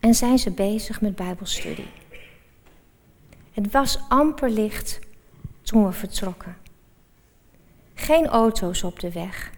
en 0.00 0.14
zijn 0.14 0.38
ze 0.38 0.50
bezig 0.50 1.00
met 1.00 1.16
Bijbelstudie. 1.16 1.99
Het 3.50 3.72
was 3.72 3.98
amper 4.08 4.50
licht 4.50 4.98
toen 5.62 5.86
we 5.86 5.92
vertrokken. 5.92 6.56
Geen 7.94 8.26
auto's 8.26 8.82
op 8.82 9.00
de 9.00 9.12
weg. 9.12 9.52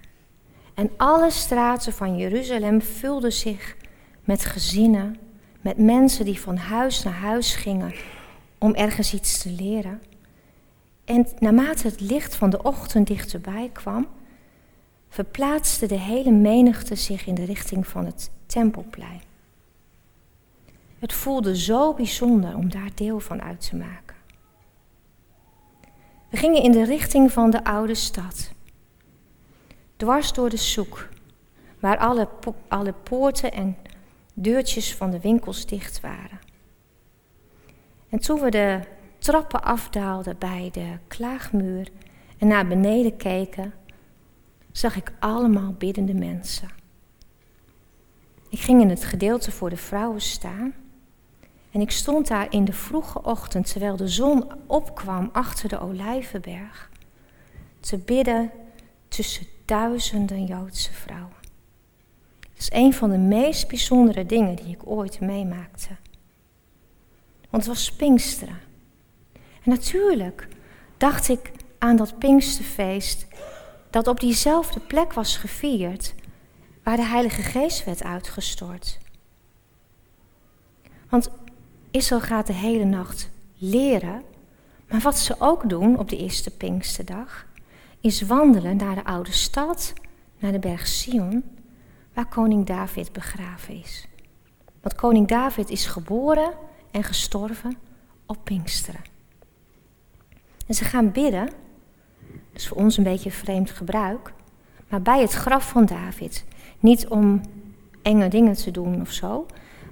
En 0.75 0.91
alle 0.97 1.31
straten 1.31 1.93
van 1.93 2.17
Jeruzalem 2.17 2.83
vulden 2.83 3.33
zich 3.33 3.77
met 4.25 4.45
gezinnen, 4.45 5.17
met 5.61 5.79
mensen 5.79 6.25
die 6.25 6.41
van 6.41 6.57
huis 6.57 7.03
naar 7.03 7.15
huis 7.15 7.55
gingen 7.55 7.95
om 8.59 8.75
ergens 8.75 9.15
iets 9.15 9.43
te 9.43 9.51
leren. 9.51 10.03
En 11.05 11.27
naarmate 11.39 11.87
het 11.87 12.01
licht 12.01 12.35
van 12.35 12.51
de 12.51 12.63
ochtend 12.63 13.07
dichterbij 13.07 13.71
kwam, 13.73 14.07
verplaatste 15.09 15.87
de 15.87 15.99
hele 15.99 16.31
menigte 16.31 16.95
zich 16.95 17.27
in 17.27 17.35
de 17.35 17.45
richting 17.45 17.87
van 17.87 18.05
het 18.05 18.31
tempelplein. 18.47 19.32
Het 21.03 21.13
voelde 21.13 21.57
zo 21.57 21.95
bijzonder 21.95 22.57
om 22.57 22.71
daar 22.71 22.91
deel 22.95 23.21
van 23.21 23.43
uit 23.43 23.69
te 23.69 23.77
maken. 23.77 24.17
We 26.31 26.37
gingen 26.37 26.63
in 26.63 26.73
de 26.73 26.85
richting 26.85 27.33
van 27.33 27.51
de 27.51 27.65
oude 27.65 27.95
stad. 27.95 28.53
Dwars 29.97 30.33
door 30.33 30.51
de 30.51 30.57
soek, 30.57 31.09
waar 31.81 31.99
alle, 31.99 32.29
alle 32.69 32.93
poorten 32.93 33.53
en 33.53 33.77
deurtjes 34.35 34.95
van 34.95 35.11
de 35.11 35.21
winkels 35.21 35.67
dicht 35.67 36.01
waren. 36.01 36.41
En 38.09 38.19
toen 38.19 38.41
we 38.41 38.51
de 38.51 38.81
trappen 39.19 39.63
afdaalden 39.63 40.39
bij 40.39 40.69
de 40.73 40.99
klaagmuur 41.09 41.89
en 42.39 42.47
naar 42.47 42.67
beneden 42.67 43.17
keken, 43.17 43.75
zag 44.73 44.97
ik 44.97 45.13
allemaal 45.19 45.73
biddende 45.73 46.15
mensen. 46.15 46.69
Ik 48.49 48.61
ging 48.61 48.81
in 48.81 48.89
het 48.89 49.05
gedeelte 49.05 49.51
voor 49.51 49.71
de 49.71 49.77
vrouwen 49.77 50.21
staan 50.21 50.75
en 51.73 51.81
ik 51.81 51.91
stond 51.91 52.29
daar 52.29 52.47
in 52.51 52.65
de 52.65 52.73
vroege 52.73 53.23
ochtend, 53.23 53.71
terwijl 53.71 53.97
de 53.97 54.09
zon 54.09 54.45
opkwam 54.67 55.29
achter 55.33 55.69
de 55.69 55.81
Olijvenberg, 55.81 56.91
te 57.81 57.99
bidden 57.99 58.51
tussen 59.09 59.47
duizenden 59.65 60.45
Joodse 60.45 60.93
vrouwen. 60.93 61.37
Dat 62.41 62.59
is 62.59 62.71
een 62.73 62.95
van 62.95 63.11
de 63.11 63.19
meest 63.19 63.69
bijzondere 63.69 64.27
dingen 64.27 64.57
die 64.57 64.75
ik 64.75 64.87
ooit 64.87 65.21
meemaakte. 65.21 65.89
Want 67.51 67.67
het 67.67 67.67
was 67.67 67.93
Pinksteren. 67.93 68.59
En 69.33 69.71
natuurlijk 69.71 70.49
dacht 70.97 71.29
ik 71.29 71.51
aan 71.79 71.97
dat 71.97 72.19
Pinksterfeest 72.19 73.27
dat 73.91 74.07
op 74.07 74.21
diezelfde 74.21 74.81
plek 74.81 75.13
was 75.13 75.37
gevierd 75.37 76.15
waar 76.83 76.97
de 76.97 77.05
Heilige 77.05 77.43
Geest 77.43 77.85
werd 77.85 78.03
uitgestort. 78.03 78.99
Want 81.09 81.31
Israël 81.93 82.21
gaat 82.21 82.47
de 82.47 82.53
hele 82.53 82.85
nacht 82.85 83.31
leren, 83.59 84.23
maar 84.89 85.01
wat 85.01 85.19
ze 85.19 85.35
ook 85.39 85.69
doen 85.69 85.99
op 85.99 86.09
de 86.09 86.17
eerste 86.17 86.51
Pinksterdag, 86.51 87.47
is 88.01 88.23
wandelen 88.23 88.77
naar 88.77 88.95
de 88.95 89.05
oude 89.05 89.33
stad, 89.33 89.93
naar 90.39 90.53
de 90.53 90.59
berg 90.59 90.87
Sion, 90.87 91.45
waar 92.15 92.27
koning 92.27 92.67
David 92.67 93.13
begraven 93.13 93.75
is. 93.75 94.09
Want 94.81 94.95
koning 94.95 95.29
David 95.29 95.71
is 95.71 95.87
geboren 95.87 96.53
en 96.91 97.05
gestorven 97.05 97.77
op 98.27 98.39
Pinksteren. 98.45 99.01
En 100.67 100.75
ze 100.75 100.85
gaan 100.85 101.13
bidden, 101.13 101.47
dat 101.47 102.61
is 102.61 102.69
voor 102.69 102.77
ons 102.77 102.97
een 102.97 103.05
beetje 103.05 103.31
vreemd 103.31 103.71
gebruik, 103.71 104.33
maar 104.89 105.03
bij 105.03 105.21
het 105.21 105.33
graf 105.33 105.69
van 105.69 105.87
David. 105.87 106.45
Niet 106.81 107.09
om 107.09 107.41
enge 108.03 108.29
dingen 108.29 108.55
te 108.55 108.71
doen 108.71 109.01
of 109.01 109.11
zo, 109.11 109.47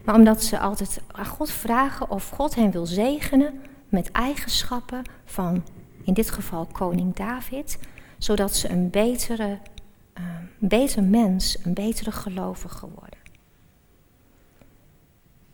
maar 0.04 0.14
omdat 0.14 0.42
ze 0.42 0.58
altijd 0.58 1.00
aan 1.12 1.26
God 1.26 1.50
vragen 1.50 2.10
of 2.10 2.30
God 2.30 2.54
hen 2.54 2.70
wil 2.70 2.86
zegenen 2.86 3.60
met 3.88 4.10
eigenschappen 4.10 5.02
van, 5.24 5.64
in 6.04 6.14
dit 6.14 6.30
geval 6.30 6.66
koning 6.66 7.14
David, 7.14 7.78
zodat 8.18 8.54
ze 8.56 8.68
een 8.68 8.90
betere, 8.90 9.58
uh, 10.18 10.24
beter 10.58 11.02
mens, 11.02 11.58
een 11.64 11.74
betere 11.74 12.12
gelovige 12.12 12.88
worden. 12.88 13.18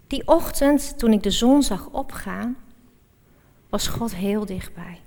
Die 0.07 0.27
ochtend, 0.27 0.99
toen 0.99 1.13
ik 1.13 1.23
de 1.23 1.31
zon 1.31 1.63
zag 1.63 1.89
opgaan, 1.89 2.57
was 3.69 3.89
God 3.89 4.15
heel 4.15 4.47
dichtbij. 4.47 5.01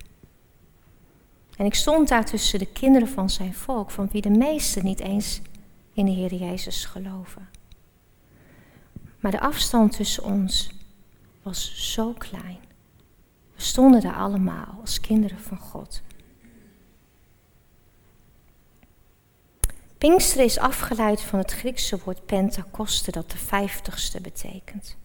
En 1.58 1.66
ik 1.66 1.76
stond 1.76 2.08
daar 2.08 2.26
tussen 2.26 2.60
de 2.60 2.66
kinderen 2.66 3.08
van 3.08 3.30
zijn 3.30 3.54
volk, 3.54 3.92
van 3.92 4.10
wie 4.12 4.22
de 4.22 4.30
meesten 4.30 4.84
niet 4.84 5.00
eens 5.00 5.42
in 5.94 6.06
de 6.06 6.12
Heer 6.12 6.34
Jezus 6.34 6.86
geloven. 6.86 7.59
Maar 9.20 9.32
de 9.32 9.40
afstand 9.40 9.96
tussen 9.96 10.24
ons 10.24 10.70
was 11.44 11.94
zo 11.94 12.14
klein. 12.14 12.60
We 13.56 13.62
stonden 13.62 14.02
daar 14.02 14.16
allemaal 14.16 14.78
als 14.82 15.00
kinderen 15.00 15.40
van 15.40 15.58
God. 15.58 16.02
Pinksteren 19.98 20.46
is 20.46 20.60
afgeleid 20.60 21.22
van 21.22 21.40
het 21.40 21.52
Griekse 21.52 22.00
woord 22.04 22.26
Pentakoste, 22.26 23.12
dat 23.12 23.32
de 23.32 23.38
vijftigste 23.38 24.22
betekent. 24.22 24.98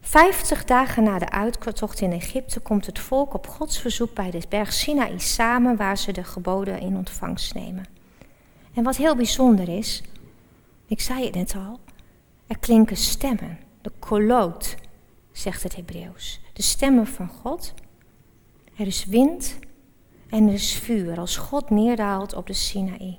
Vijftig 0.00 0.64
dagen 0.64 1.02
na 1.02 1.18
de 1.18 1.30
uittocht 1.30 2.00
in 2.00 2.12
Egypte 2.12 2.60
komt 2.60 2.86
het 2.86 2.98
volk 2.98 3.34
op 3.34 3.46
Gods 3.46 3.78
verzoek 3.78 4.14
bij 4.14 4.30
de 4.30 4.42
berg 4.48 4.72
Sinaï 4.72 5.18
samen, 5.18 5.76
waar 5.76 5.98
ze 5.98 6.12
de 6.12 6.24
geboden 6.24 6.80
in 6.80 6.96
ontvangst 6.96 7.54
nemen. 7.54 7.86
En 8.74 8.82
wat 8.82 8.96
heel 8.96 9.16
bijzonder 9.16 9.68
is, 9.68 10.02
ik 10.86 11.00
zei 11.00 11.24
het 11.24 11.34
net 11.34 11.54
al, 11.54 11.80
er 12.46 12.58
klinken 12.58 12.96
stemmen, 12.96 13.58
de 13.80 13.92
koloot, 13.98 14.76
zegt 15.32 15.62
het 15.62 15.76
Hebreeuws. 15.76 16.40
De 16.52 16.62
stemmen 16.62 17.06
van 17.06 17.28
God. 17.28 17.74
Er 18.76 18.86
is 18.86 19.04
wind 19.04 19.58
en 20.28 20.46
er 20.46 20.54
is 20.54 20.74
vuur 20.74 21.18
als 21.18 21.36
God 21.36 21.70
neerdaalt 21.70 22.34
op 22.34 22.46
de 22.46 22.52
Sinaï. 22.52 23.18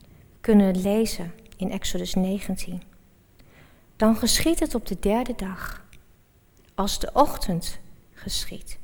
We 0.00 0.38
kunnen 0.40 0.80
lezen 0.80 1.32
in 1.56 1.70
Exodus 1.70 2.14
19. 2.14 2.82
Dan 3.96 4.16
geschiet 4.16 4.60
het 4.60 4.74
op 4.74 4.86
de 4.86 4.96
derde 5.00 5.34
dag, 5.36 5.84
als 6.74 6.98
de 6.98 7.10
ochtend 7.12 7.78
geschiet. 8.12 8.78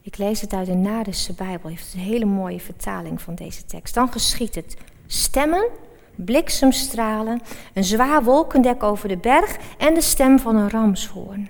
Ik 0.00 0.16
lees 0.16 0.40
het 0.40 0.52
uit 0.52 0.66
de 0.66 0.74
Nadense 0.74 1.32
Bijbel, 1.32 1.68
heeft 1.68 1.94
een 1.94 2.00
hele 2.00 2.24
mooie 2.24 2.60
vertaling 2.60 3.22
van 3.22 3.34
deze 3.34 3.64
tekst. 3.64 3.94
Dan 3.94 4.12
geschiet 4.12 4.54
het 4.54 4.76
stemmen 5.06 5.68
bliksemstralen, 6.16 7.40
een 7.74 7.84
zwaar 7.84 8.24
wolkendek 8.24 8.82
over 8.82 9.08
de 9.08 9.16
berg 9.16 9.56
en 9.78 9.94
de 9.94 10.00
stem 10.00 10.38
van 10.38 10.56
een 10.56 10.70
ramshoorn. 10.70 11.48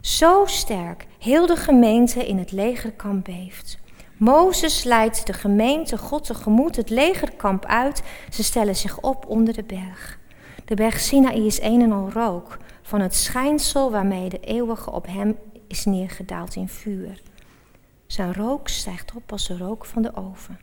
Zo 0.00 0.42
sterk 0.46 1.06
heel 1.18 1.46
de 1.46 1.56
gemeente 1.56 2.26
in 2.26 2.38
het 2.38 2.52
legerkamp 2.52 3.24
beeft. 3.24 3.78
Mozes 4.16 4.84
leidt 4.84 5.26
de 5.26 5.32
gemeente 5.32 5.98
God 5.98 6.24
tegemoet 6.24 6.76
het 6.76 6.90
legerkamp 6.90 7.64
uit. 7.64 8.02
Ze 8.30 8.42
stellen 8.42 8.76
zich 8.76 9.00
op 9.00 9.26
onder 9.26 9.54
de 9.54 9.62
berg. 9.62 10.18
De 10.64 10.74
berg 10.74 11.00
Sinaï 11.00 11.46
is 11.46 11.60
een 11.60 11.82
en 11.82 11.92
al 11.92 12.10
rook 12.10 12.58
van 12.82 13.00
het 13.00 13.14
schijnsel 13.14 13.90
waarmee 13.90 14.28
de 14.28 14.40
eeuwige 14.40 14.90
op 14.90 15.06
hem 15.06 15.38
is 15.68 15.84
neergedaald 15.84 16.54
in 16.54 16.68
vuur. 16.68 17.20
Zijn 18.06 18.34
rook 18.34 18.68
stijgt 18.68 19.12
op 19.14 19.32
als 19.32 19.46
de 19.46 19.56
rook 19.56 19.84
van 19.84 20.02
de 20.02 20.14
oven. 20.14 20.58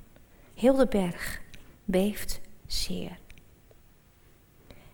Heel 0.56 0.76
de 0.76 0.88
berg 0.88 1.42
beeft 1.86 2.42
zeer. 2.68 3.18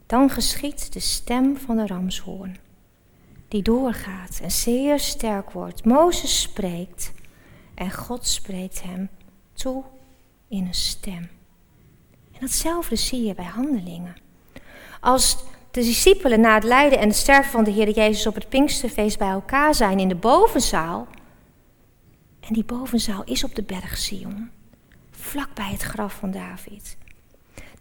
Dan 0.06 0.30
geschiet 0.30 0.94
de 0.94 1.00
stem 1.00 1.58
van 1.58 1.78
de 1.78 1.88
ramshoorn, 1.88 2.58
die 3.48 3.62
doorgaat 3.62 4.40
en 4.44 4.52
zeer 4.52 5.00
sterk 5.00 5.52
wordt. 5.52 5.86
Mozes 5.86 6.42
spreekt 6.42 7.12
en 7.76 7.92
God 7.92 8.28
spreekt 8.28 8.84
hem 8.84 9.10
toe 9.54 9.84
in 10.48 10.66
een 10.66 10.74
stem. 10.74 11.30
En 12.32 12.40
datzelfde 12.40 12.96
zie 12.96 13.24
je 13.24 13.34
bij 13.34 13.46
handelingen. 13.46 14.16
Als 15.02 15.38
de 15.72 15.82
discipelen 15.82 16.40
na 16.40 16.54
het 16.54 16.64
lijden 16.64 17.00
en 17.00 17.08
het 17.08 17.18
sterven 17.18 17.52
van 17.52 17.64
de 17.64 17.72
Heer 17.72 17.90
Jezus 17.90 18.28
op 18.28 18.36
het 18.36 18.50
Pinksterfeest 18.50 19.18
bij 19.18 19.30
elkaar 19.30 19.76
zijn 19.76 20.00
in 20.00 20.08
de 20.08 20.16
bovenzaal. 20.16 21.08
En 22.40 22.54
die 22.54 22.66
bovenzaal 22.66 23.24
is 23.24 23.44
op 23.44 23.56
de 23.56 23.64
berg 23.64 23.98
Sion, 23.98 24.50
vlak 25.20 25.54
bij 25.54 25.72
het 25.72 25.82
graf 25.82 26.14
van 26.14 26.32
David 26.32 26.98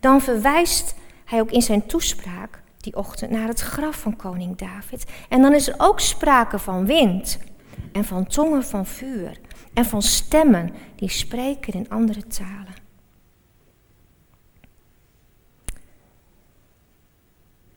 dan 0.01 0.21
verwijst 0.21 0.95
hij 1.25 1.41
ook 1.41 1.51
in 1.51 1.63
zijn 1.63 1.87
toespraak 1.87 2.63
die 2.77 2.97
ochtend 2.97 3.31
naar 3.31 3.49
het 3.49 3.61
graf 3.61 3.97
van 3.97 4.17
koning 4.17 4.57
David. 4.57 5.05
En 5.29 5.43
dan 5.43 5.55
is 5.55 5.69
er 5.69 5.75
ook 5.79 6.01
sprake 6.01 6.59
van 6.59 6.87
wind 6.87 7.39
en 7.93 8.05
van 8.05 8.27
tongen 8.27 8.65
van 8.65 8.87
vuur 8.87 9.41
en 9.75 9.85
van 9.85 10.03
stemmen 10.03 10.75
die 10.97 11.11
spreken 11.11 11.73
in 11.73 11.91
andere 11.91 12.27
talen. 12.27 12.75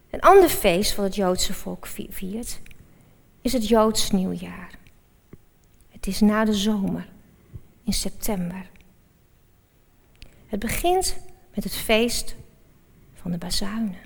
Een 0.10 0.22
ander 0.22 0.50
feest 0.50 0.96
wat 0.96 1.06
het 1.06 1.16
Joodse 1.16 1.54
volk 1.54 1.88
viert 2.10 2.62
is 3.42 3.54
het 3.54 3.68
Joods 3.68 4.12
nieuwjaar. 4.12 4.70
Het 5.90 6.08
is 6.08 6.20
na 6.20 6.46
de 6.46 6.54
zomer, 6.54 7.10
in 7.84 7.94
september. 7.94 8.70
Het 10.52 10.60
begint 10.60 11.18
met 11.54 11.64
het 11.64 11.76
feest 11.76 12.36
van 13.14 13.32
de 13.32 13.38
bazuinen. 13.38 14.00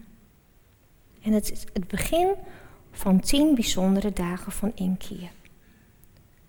En 1.21 1.34
het 1.34 1.51
is 1.51 1.63
het 1.73 1.88
begin 1.88 2.34
van 2.91 3.19
tien 3.19 3.55
bijzondere 3.55 4.13
dagen 4.13 4.51
van 4.51 4.71
inkeer. 4.75 5.31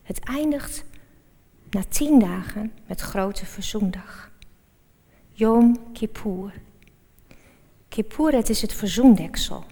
Het 0.03 0.19
eindigt 0.19 0.85
na 1.71 1.83
tien 1.89 2.19
dagen 2.19 2.73
met 2.87 3.01
grote 3.01 3.47
verzoendag. 3.47 4.31
Yom 5.33 5.93
Kippur. 5.93 6.53
Kippur, 7.89 8.33
het 8.33 8.49
is 8.49 8.63
het 8.63 8.73
verzoendeksel 8.73 9.65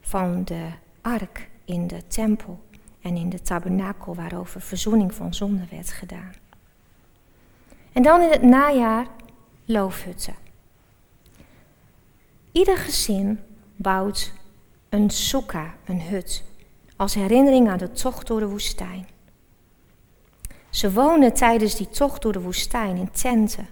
van 0.00 0.44
de 0.44 0.68
ark 1.00 1.48
in 1.64 1.86
de 1.86 2.06
tempel 2.06 2.60
en 3.00 3.16
in 3.16 3.28
de 3.28 3.42
tabernakel 3.42 4.14
waarover 4.14 4.60
verzoening 4.60 5.14
van 5.14 5.34
zonde 5.34 5.66
werd 5.70 5.90
gedaan. 5.90 6.32
En 7.92 8.02
dan 8.02 8.20
in 8.20 8.30
het 8.30 8.42
najaar 8.42 9.06
loofhutten. 9.70 10.34
Ieder 12.52 12.76
gezin 12.76 13.40
bouwt 13.76 14.32
een 14.88 15.10
soeka, 15.10 15.74
een 15.84 16.00
hut, 16.00 16.44
als 16.96 17.14
herinnering 17.14 17.68
aan 17.68 17.78
de 17.78 17.90
tocht 17.90 18.26
door 18.26 18.40
de 18.40 18.48
woestijn. 18.48 19.06
Ze 20.70 20.92
wonen 20.92 21.34
tijdens 21.34 21.76
die 21.76 21.88
tocht 21.88 22.22
door 22.22 22.32
de 22.32 22.40
woestijn 22.40 22.96
in 22.96 23.10
tenten. 23.10 23.68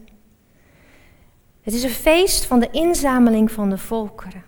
Het 1.60 1.74
is 1.74 1.82
een 1.82 1.90
feest 1.90 2.44
van 2.44 2.60
de 2.60 2.70
inzameling 2.70 3.52
van 3.52 3.70
de 3.70 3.78
volkeren. 3.78 4.44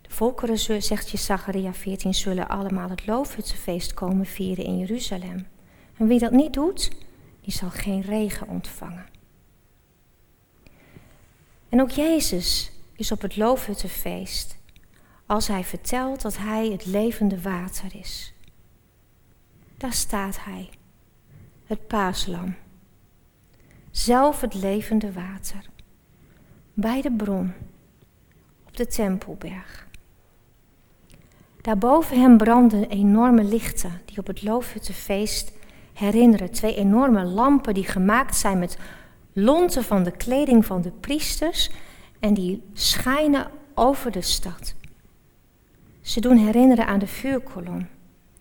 De 0.00 0.10
volkeren, 0.10 0.58
zegt 0.82 1.10
Jesacharia 1.10 1.72
14, 1.72 2.14
zullen 2.14 2.48
allemaal 2.48 2.88
het 2.90 3.06
loofhuttenfeest 3.06 3.94
komen 3.94 4.26
vieren 4.26 4.64
in 4.64 4.78
Jeruzalem. 4.78 5.46
En 5.96 6.06
wie 6.06 6.18
dat 6.18 6.30
niet 6.30 6.52
doet, 6.52 6.90
die 7.40 7.52
zal 7.52 7.70
geen 7.70 8.00
regen 8.00 8.48
ontvangen. 8.48 9.09
En 11.70 11.80
ook 11.80 11.90
Jezus 11.90 12.70
is 12.92 13.12
op 13.12 13.20
het 13.20 13.36
loofhuttenfeest 13.36 14.58
als 15.26 15.48
hij 15.48 15.64
vertelt 15.64 16.22
dat 16.22 16.36
hij 16.36 16.68
het 16.68 16.86
levende 16.86 17.40
water 17.40 17.96
is. 17.96 18.34
Daar 19.76 19.92
staat 19.92 20.44
hij, 20.44 20.68
het 21.64 21.86
paaslam, 21.86 22.54
zelf 23.90 24.40
het 24.40 24.54
levende 24.54 25.12
water, 25.12 25.66
bij 26.74 27.02
de 27.02 27.12
bron, 27.12 27.52
op 28.66 28.76
de 28.76 28.86
Tempelberg. 28.86 29.88
Daarboven 31.60 32.20
hem 32.20 32.36
branden 32.36 32.88
enorme 32.88 33.44
lichten 33.44 34.00
die 34.04 34.18
op 34.18 34.26
het 34.26 34.42
loofhuttenfeest 34.42 35.52
herinneren. 35.92 36.50
Twee 36.50 36.74
enorme 36.74 37.24
lampen 37.24 37.74
die 37.74 37.84
gemaakt 37.84 38.36
zijn 38.36 38.58
met 38.58 38.78
lonten 39.32 39.84
van 39.84 40.02
de 40.02 40.10
kleding 40.10 40.66
van 40.66 40.82
de 40.82 40.90
priesters 40.90 41.70
en 42.20 42.34
die 42.34 42.62
schijnen 42.72 43.50
over 43.74 44.10
de 44.10 44.22
stad. 44.22 44.74
Ze 46.00 46.20
doen 46.20 46.36
herinneren 46.36 46.86
aan 46.86 46.98
de 46.98 47.06
vuurkolom 47.06 47.88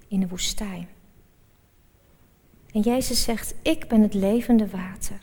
in 0.07 0.19
de 0.19 0.27
woestijn. 0.27 0.87
En 2.71 2.81
Jezus 2.81 3.23
zegt, 3.23 3.55
ik 3.61 3.87
ben 3.87 4.01
het 4.01 4.13
levende 4.13 4.67
water. 4.69 5.19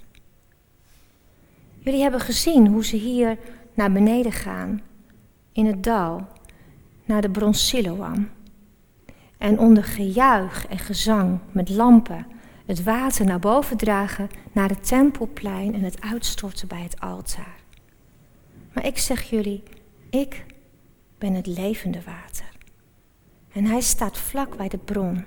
Jullie 1.79 2.03
hebben 2.03 2.21
gezien 2.21 2.67
hoe 2.67 2.85
ze 2.85 2.97
hier 2.97 3.39
naar 3.75 3.93
beneden 3.93 4.33
gaan, 4.33 4.83
in 5.53 5.67
het 5.67 5.85
dal, 5.85 6.29
naar 7.05 7.21
de 7.21 7.31
bron 7.31 7.55
Siloam. 7.55 8.29
En 9.39 9.59
onder 9.59 9.85
gejuich 9.85 10.67
en 10.67 10.79
gezang 10.79 11.39
met 11.53 11.69
lampen 11.69 12.27
het 12.67 12.83
water 12.83 13.25
naar 13.25 13.39
boven 13.39 13.77
dragen 13.77 14.29
naar 14.53 14.69
het 14.69 14.87
tempelplein 14.87 15.75
en 15.75 15.83
het 15.83 16.01
uitstorten 16.01 16.69
bij 16.69 16.83
het 16.83 17.01
altaar. 17.01 17.57
Maar 18.73 18.87
ik 18.87 18.99
zeg 18.99 19.23
jullie, 19.23 19.63
ik 20.11 20.45
ben 21.19 21.35
het 21.35 21.47
levende 21.47 22.03
water. 22.03 22.49
En 23.53 23.65
hij 23.65 23.81
staat 23.81 24.19
vlak 24.19 24.57
bij 24.57 24.69
de 24.69 24.79
bron 24.79 25.25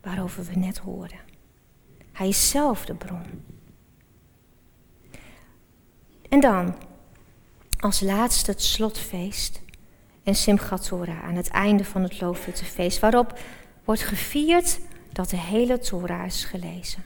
waarover 0.00 0.44
we 0.44 0.58
net 0.58 0.78
hoorden. 0.78 1.18
Hij 2.12 2.28
is 2.28 2.50
zelf 2.50 2.84
de 2.84 2.94
bron. 2.94 3.22
En 6.28 6.40
dan, 6.40 6.74
als 7.78 8.00
laatste 8.00 8.50
het 8.50 8.62
slotfeest 8.62 9.62
en 10.22 10.34
Simchat 10.34 10.84
Torah 10.84 11.24
aan 11.24 11.34
het 11.34 11.48
einde 11.48 11.84
van 11.84 12.02
het 12.02 12.20
Loofhuttenfeest, 12.20 12.98
waarop 12.98 13.38
wordt 13.84 14.02
gevierd 14.02 14.80
dat 15.12 15.30
de 15.30 15.36
hele 15.36 15.78
Torah 15.78 16.26
is 16.26 16.44
gelezen. 16.44 17.04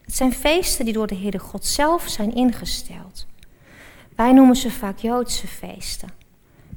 Het 0.00 0.14
zijn 0.14 0.32
feesten 0.32 0.84
die 0.84 0.94
door 0.94 1.06
de 1.06 1.16
Heere 1.16 1.38
God 1.38 1.64
zelf 1.64 2.08
zijn 2.08 2.34
ingesteld. 2.34 3.26
Wij 4.16 4.32
noemen 4.32 4.56
ze 4.56 4.70
vaak 4.70 4.98
Joodse 4.98 5.46
feesten, 5.46 6.08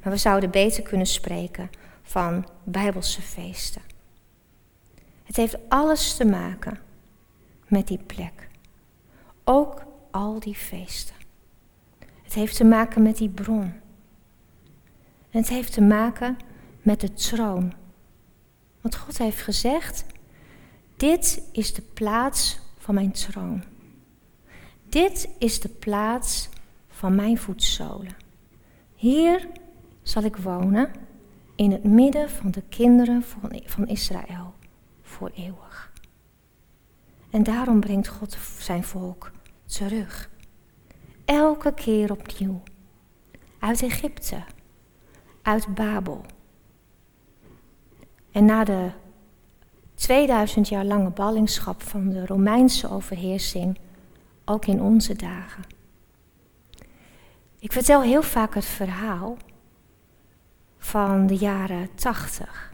maar 0.02 0.12
we 0.12 0.18
zouden 0.18 0.50
beter 0.50 0.82
kunnen 0.82 1.06
spreken 1.06 1.70
van 2.02 2.48
Bijbelse 2.64 3.22
feesten. 3.22 3.82
Het 5.22 5.36
heeft 5.36 5.56
alles 5.68 6.16
te 6.16 6.24
maken 6.24 6.78
met 7.66 7.86
die 7.88 8.00
plek. 8.06 8.48
Ook 9.44 9.84
al 10.10 10.40
die 10.40 10.54
feesten. 10.54 11.14
Het 12.22 12.34
heeft 12.34 12.56
te 12.56 12.64
maken 12.64 13.02
met 13.02 13.16
die 13.16 13.28
bron. 13.28 13.72
En 15.30 15.40
het 15.40 15.48
heeft 15.48 15.72
te 15.72 15.82
maken 15.82 16.36
met 16.82 17.00
de 17.00 17.12
troon. 17.12 17.72
Want 18.80 18.96
God 18.96 19.18
heeft 19.18 19.42
gezegd, 19.42 20.04
dit 21.02 21.42
is 21.52 21.74
de 21.74 21.82
plaats 21.82 22.58
van 22.76 22.94
mijn 22.94 23.12
troon. 23.12 23.62
Dit 24.88 25.28
is 25.38 25.60
de 25.60 25.68
plaats 25.68 26.48
van 26.88 27.14
mijn 27.14 27.38
voetzolen. 27.38 28.16
Hier 28.94 29.48
zal 30.02 30.22
ik 30.22 30.36
wonen 30.36 30.90
in 31.54 31.72
het 31.72 31.84
midden 31.84 32.30
van 32.30 32.50
de 32.50 32.62
kinderen 32.68 33.24
van 33.64 33.88
Israël 33.88 34.54
voor 35.02 35.30
eeuwig. 35.34 35.92
En 37.30 37.42
daarom 37.42 37.80
brengt 37.80 38.08
God 38.08 38.36
zijn 38.58 38.84
volk 38.84 39.30
terug. 39.64 40.30
Elke 41.24 41.74
keer 41.74 42.10
opnieuw. 42.10 42.62
Uit 43.58 43.82
Egypte, 43.82 44.42
uit 45.42 45.74
Babel. 45.74 46.24
En 48.30 48.44
na 48.44 48.64
de 48.64 48.90
2000 50.02 50.68
jaar 50.68 50.84
lange 50.84 51.10
ballingschap 51.10 51.82
van 51.82 52.08
de 52.08 52.26
Romeinse 52.26 52.90
overheersing, 52.90 53.78
ook 54.44 54.66
in 54.66 54.80
onze 54.80 55.16
dagen. 55.16 55.64
Ik 57.58 57.72
vertel 57.72 58.02
heel 58.02 58.22
vaak 58.22 58.54
het 58.54 58.64
verhaal 58.64 59.36
van 60.78 61.26
de 61.26 61.36
jaren 61.36 61.88
80. 61.94 62.72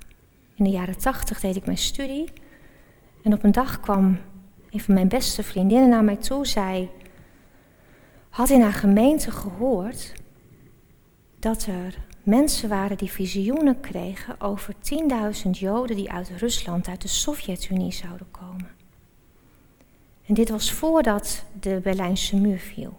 In 0.54 0.64
de 0.64 0.70
jaren 0.70 0.98
80 0.98 1.40
deed 1.40 1.56
ik 1.56 1.66
mijn 1.66 1.78
studie 1.78 2.32
en 3.22 3.32
op 3.32 3.44
een 3.44 3.52
dag 3.52 3.80
kwam 3.80 4.18
een 4.70 4.80
van 4.80 4.94
mijn 4.94 5.08
beste 5.08 5.42
vriendinnen 5.42 5.88
naar 5.88 6.04
mij 6.04 6.16
toe. 6.16 6.46
Zij 6.46 6.90
had 8.30 8.50
in 8.50 8.60
haar 8.60 8.72
gemeente 8.72 9.30
gehoord 9.30 10.12
dat 11.38 11.66
er 11.66 12.07
mensen 12.28 12.68
waren 12.68 12.96
die 12.96 13.10
visioenen 13.10 13.80
kregen 13.80 14.40
over 14.40 14.74
10.000 15.44 15.50
Joden 15.50 15.96
die 15.96 16.10
uit 16.10 16.30
Rusland, 16.36 16.88
uit 16.88 17.02
de 17.02 17.08
Sovjet-Unie 17.08 17.92
zouden 17.92 18.26
komen. 18.30 18.68
En 20.26 20.34
dit 20.34 20.48
was 20.48 20.72
voordat 20.72 21.44
de 21.60 21.80
Berlijnse 21.82 22.36
muur 22.36 22.58
viel. 22.58 22.98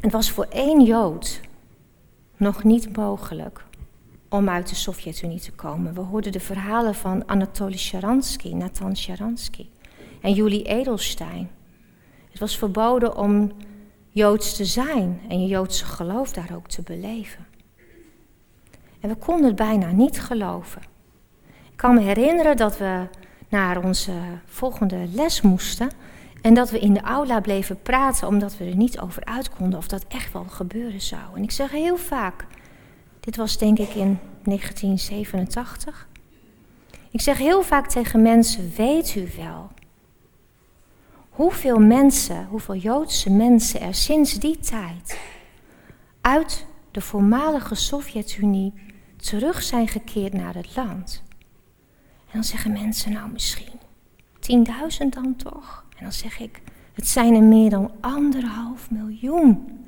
Het 0.00 0.12
was 0.12 0.30
voor 0.30 0.44
één 0.44 0.84
Jood 0.84 1.40
nog 2.36 2.64
niet 2.64 2.96
mogelijk 2.96 3.64
om 4.28 4.48
uit 4.48 4.68
de 4.68 4.74
Sovjet-Unie 4.74 5.40
te 5.40 5.52
komen. 5.52 5.94
We 5.94 6.00
hoorden 6.00 6.32
de 6.32 6.40
verhalen 6.40 6.94
van 6.94 7.28
Anatoly 7.28 7.78
Sharansky, 7.78 8.52
Nathan 8.52 8.96
Sharansky 8.96 9.66
en 10.20 10.32
Julie 10.32 10.62
Edelstein. 10.62 11.50
Het 12.30 12.40
was 12.40 12.58
verboden 12.58 13.16
om 13.16 13.52
Joods 14.14 14.56
te 14.56 14.64
zijn 14.64 15.20
en 15.28 15.40
je 15.42 15.48
Joodse 15.48 15.84
geloof 15.84 16.32
daar 16.32 16.50
ook 16.54 16.68
te 16.68 16.82
beleven. 16.82 17.46
En 19.00 19.08
we 19.08 19.14
konden 19.14 19.46
het 19.46 19.56
bijna 19.56 19.90
niet 19.90 20.20
geloven. 20.20 20.82
Ik 21.46 21.76
kan 21.76 21.94
me 21.94 22.00
herinneren 22.00 22.56
dat 22.56 22.78
we 22.78 23.06
naar 23.48 23.84
onze 23.84 24.12
volgende 24.44 25.08
les 25.12 25.40
moesten 25.40 25.90
en 26.42 26.54
dat 26.54 26.70
we 26.70 26.78
in 26.78 26.94
de 26.94 27.00
aula 27.00 27.40
bleven 27.40 27.82
praten 27.82 28.28
omdat 28.28 28.56
we 28.56 28.64
er 28.64 28.76
niet 28.76 29.00
over 29.00 29.24
uit 29.24 29.50
konden 29.50 29.78
of 29.78 29.88
dat 29.88 30.04
echt 30.08 30.32
wel 30.32 30.44
gebeuren 30.44 31.00
zou. 31.00 31.22
En 31.34 31.42
ik 31.42 31.50
zeg 31.50 31.70
heel 31.70 31.96
vaak, 31.96 32.46
dit 33.20 33.36
was 33.36 33.58
denk 33.58 33.78
ik 33.78 33.94
in 33.94 34.18
1987. 34.42 36.08
Ik 37.10 37.20
zeg 37.20 37.38
heel 37.38 37.62
vaak 37.62 37.88
tegen 37.88 38.22
mensen, 38.22 38.72
weet 38.76 39.14
u 39.14 39.28
wel 39.36 39.70
hoeveel 41.32 41.78
mensen, 41.78 42.46
hoeveel 42.46 42.76
Joodse 42.76 43.30
mensen 43.30 43.80
er 43.80 43.94
sinds 43.94 44.34
die 44.34 44.58
tijd 44.58 45.18
uit 46.20 46.66
de 46.90 47.00
voormalige 47.00 47.74
Sovjet-Unie 47.74 48.74
terug 49.16 49.62
zijn 49.62 49.88
gekeerd 49.88 50.32
naar 50.32 50.54
het 50.54 50.76
land. 50.76 51.22
En 52.18 52.32
dan 52.32 52.44
zeggen 52.44 52.72
mensen, 52.72 53.12
nou 53.12 53.30
misschien 53.30 53.80
10.000 55.02 55.08
dan 55.08 55.36
toch? 55.36 55.84
En 55.96 56.02
dan 56.02 56.12
zeg 56.12 56.38
ik, 56.38 56.62
het 56.92 57.08
zijn 57.08 57.34
er 57.34 57.42
meer 57.42 57.70
dan 57.70 57.90
anderhalf 58.00 58.90
miljoen. 58.90 59.80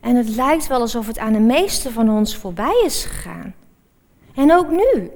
En 0.00 0.16
het 0.16 0.28
lijkt 0.28 0.66
wel 0.66 0.80
alsof 0.80 1.06
het 1.06 1.18
aan 1.18 1.32
de 1.32 1.38
meeste 1.38 1.92
van 1.92 2.10
ons 2.10 2.36
voorbij 2.36 2.82
is 2.84 3.04
gegaan. 3.04 3.54
En 4.34 4.52
ook 4.52 4.70
nu. 4.70 5.10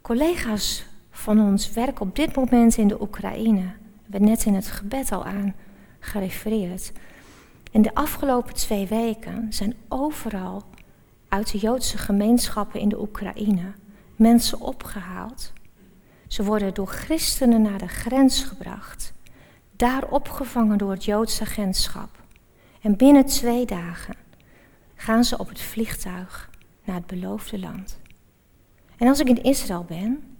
Collega's 0.00 0.84
van 1.22 1.40
ons 1.40 1.72
werken 1.72 2.06
op 2.06 2.16
dit 2.16 2.36
moment 2.36 2.76
in 2.76 2.88
de 2.88 3.00
Oekraïne. 3.00 3.72
We 4.06 4.18
net 4.18 4.44
in 4.44 4.54
het 4.54 4.66
gebed 4.66 5.12
al 5.12 5.24
aan 5.24 5.54
gerefereerd. 5.98 6.92
In 7.70 7.82
de 7.82 7.94
afgelopen 7.94 8.54
twee 8.54 8.86
weken 8.86 9.52
zijn 9.52 9.74
overal 9.88 10.62
uit 11.28 11.52
de 11.52 11.58
Joodse 11.58 11.98
gemeenschappen 11.98 12.80
in 12.80 12.88
de 12.88 13.00
Oekraïne 13.00 13.72
mensen 14.16 14.60
opgehaald. 14.60 15.52
Ze 16.26 16.44
worden 16.44 16.74
door 16.74 16.86
christenen 16.86 17.62
naar 17.62 17.78
de 17.78 17.88
grens 17.88 18.44
gebracht, 18.44 19.12
daar 19.76 20.08
opgevangen 20.08 20.78
door 20.78 20.90
het 20.90 21.04
Joodse 21.04 21.42
agentschap. 21.42 22.22
En 22.80 22.96
binnen 22.96 23.26
twee 23.26 23.66
dagen 23.66 24.14
gaan 24.94 25.24
ze 25.24 25.38
op 25.38 25.48
het 25.48 25.60
vliegtuig 25.60 26.50
naar 26.84 26.96
het 26.96 27.06
beloofde 27.06 27.58
land. 27.58 28.00
En 28.96 29.08
als 29.08 29.20
ik 29.20 29.28
in 29.28 29.42
Israël 29.42 29.84
ben, 29.84 30.31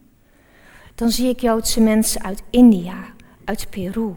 dan 0.95 1.11
zie 1.11 1.29
ik 1.29 1.41
Joodse 1.41 1.81
mensen 1.81 2.23
uit 2.23 2.43
India, 2.51 3.05
uit 3.45 3.71
Peru. 3.71 4.15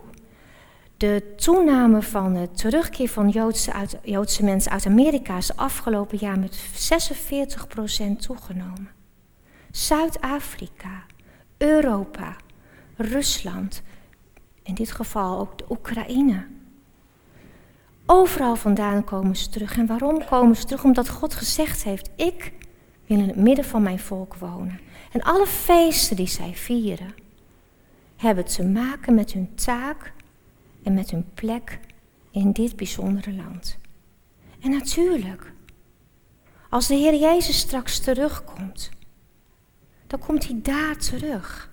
De 0.98 1.34
toename 1.36 2.02
van 2.02 2.34
de 2.34 2.52
terugkeer 2.52 3.10
van 3.10 3.30
Joodse, 3.30 3.74
uit, 3.74 3.98
Joodse 4.04 4.44
mensen 4.44 4.72
uit 4.72 4.86
Amerika 4.86 5.38
is 5.38 5.56
afgelopen 5.56 6.18
jaar 6.18 6.40
met 6.40 6.58
46% 6.58 8.20
toegenomen. 8.20 8.90
Zuid-Afrika, 9.72 11.04
Europa, 11.58 12.36
Rusland, 12.96 13.82
in 14.64 14.74
dit 14.74 14.92
geval 14.92 15.40
ook 15.40 15.58
de 15.58 15.66
Oekraïne. 15.70 16.46
Overal 18.06 18.56
vandaan 18.56 19.04
komen 19.04 19.36
ze 19.36 19.50
terug. 19.50 19.78
En 19.78 19.86
waarom 19.86 20.26
komen 20.26 20.56
ze 20.56 20.66
terug? 20.66 20.84
Omdat 20.84 21.10
God 21.10 21.34
gezegd 21.34 21.84
heeft: 21.84 22.10
Ik 22.16 22.54
wil 23.06 23.20
in 23.20 23.28
het 23.28 23.36
midden 23.36 23.66
van 23.66 23.82
mijn 23.82 24.00
volk 24.00 24.36
wonen. 24.36 24.80
En 25.16 25.22
alle 25.22 25.48
feesten 25.48 26.16
die 26.16 26.28
zij 26.28 26.56
vieren, 26.56 27.14
hebben 28.16 28.46
te 28.46 28.64
maken 28.64 29.16
met 29.16 29.34
hun 29.34 29.56
taak 29.56 30.14
en 30.84 30.94
met 30.94 31.12
hun 31.12 31.30
plek 31.34 31.80
in 32.32 32.52
dit 32.52 32.76
bijzondere 32.76 33.34
land. 33.34 33.78
En 34.60 34.72
natuurlijk, 34.72 35.52
als 36.70 36.88
de 36.88 36.96
Heer 36.96 37.16
Jezus 37.16 37.58
straks 37.58 38.00
terugkomt, 38.00 38.90
dan 40.08 40.20
komt 40.20 40.48
hij 40.48 40.60
daar 40.62 40.98
terug. 40.98 41.72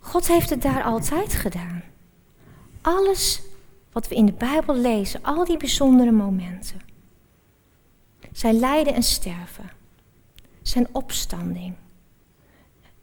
God 0.00 0.28
heeft 0.28 0.50
het 0.50 0.62
daar 0.62 0.82
altijd 0.82 1.34
gedaan. 1.34 1.82
Alles 2.80 3.42
wat 3.92 4.08
we 4.08 4.14
in 4.14 4.26
de 4.26 4.32
Bijbel 4.32 4.76
lezen, 4.76 5.22
al 5.22 5.44
die 5.44 5.56
bijzondere 5.56 6.12
momenten. 6.12 6.80
Zijn 8.32 8.58
lijden 8.58 8.94
en 8.94 9.02
sterven. 9.02 9.70
Zijn 10.62 10.88
opstanding. 10.92 11.74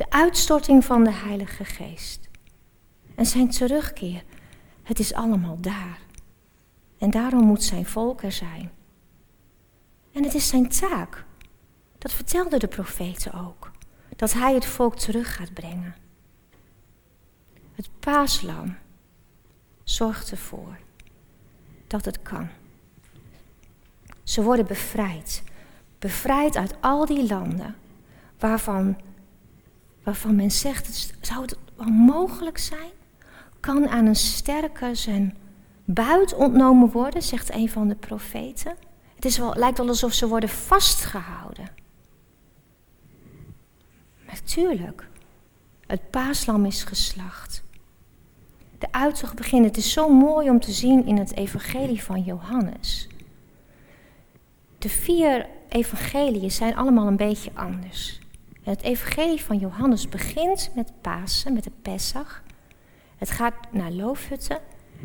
De 0.03 0.11
uitstorting 0.11 0.85
van 0.85 1.03
de 1.03 1.11
Heilige 1.11 1.65
Geest. 1.65 2.29
En 3.15 3.25
zijn 3.25 3.49
terugkeer. 3.49 4.23
Het 4.83 4.99
is 4.99 5.13
allemaal 5.13 5.57
daar. 5.59 5.99
En 6.97 7.11
daarom 7.11 7.45
moet 7.45 7.63
zijn 7.63 7.85
volk 7.85 8.21
er 8.21 8.31
zijn. 8.31 8.71
En 10.11 10.23
het 10.23 10.33
is 10.33 10.47
zijn 10.47 10.69
taak. 10.69 11.25
Dat 11.97 12.13
vertelden 12.13 12.59
de 12.59 12.67
profeten 12.67 13.33
ook. 13.33 13.71
Dat 14.15 14.33
hij 14.33 14.53
het 14.53 14.65
volk 14.65 14.95
terug 14.95 15.35
gaat 15.35 15.53
brengen. 15.53 15.95
Het 17.75 17.89
paaslam 17.99 18.77
zorgt 19.83 20.31
ervoor 20.31 20.77
dat 21.87 22.05
het 22.05 22.21
kan. 22.21 22.47
Ze 24.23 24.43
worden 24.43 24.65
bevrijd. 24.65 25.43
Bevrijd 25.99 26.55
uit 26.55 26.75
al 26.81 27.05
die 27.05 27.27
landen 27.27 27.75
waarvan, 28.39 28.97
waarvan 30.03 30.35
men 30.35 30.51
zegt, 30.51 31.13
zou 31.21 31.41
het 31.41 31.57
wel 31.75 31.87
mogelijk 31.87 32.57
zijn? 32.57 32.91
Kan 33.59 33.87
aan 33.87 34.05
een 34.05 34.15
sterke 34.15 34.95
zijn 34.95 35.37
buit 35.85 36.33
ontnomen 36.33 36.91
worden, 36.91 37.21
zegt 37.21 37.53
een 37.53 37.69
van 37.69 37.87
de 37.87 37.95
profeten. 37.95 38.75
Het 39.15 39.25
is 39.25 39.37
wel, 39.37 39.55
lijkt 39.55 39.77
wel 39.77 39.87
alsof 39.87 40.13
ze 40.13 40.27
worden 40.27 40.49
vastgehouden. 40.49 41.67
Natuurlijk, 44.25 45.07
het 45.87 46.09
paaslam 46.09 46.65
is 46.65 46.83
geslacht 46.83 47.63
de 48.83 48.91
uittocht 48.91 49.35
beginnen. 49.35 49.67
Het 49.67 49.77
is 49.77 49.91
zo 49.91 50.09
mooi 50.09 50.49
om 50.49 50.59
te 50.59 50.71
zien 50.71 51.05
in 51.05 51.17
het 51.17 51.35
evangelie 51.35 52.03
van 52.03 52.21
Johannes. 52.21 53.07
De 54.77 54.89
vier 54.89 55.47
evangeliën 55.69 56.51
zijn 56.51 56.75
allemaal 56.75 57.07
een 57.07 57.17
beetje 57.17 57.51
anders. 57.53 58.19
Het 58.63 58.81
evangelie 58.81 59.41
van 59.41 59.57
Johannes 59.57 60.09
begint 60.09 60.71
met 60.75 60.91
Pasen, 61.01 61.53
met 61.53 61.63
de 61.63 61.71
Pesach. 61.81 62.43
Het 63.17 63.31
gaat 63.31 63.53
naar 63.71 63.91
Loofhutten 63.91 64.59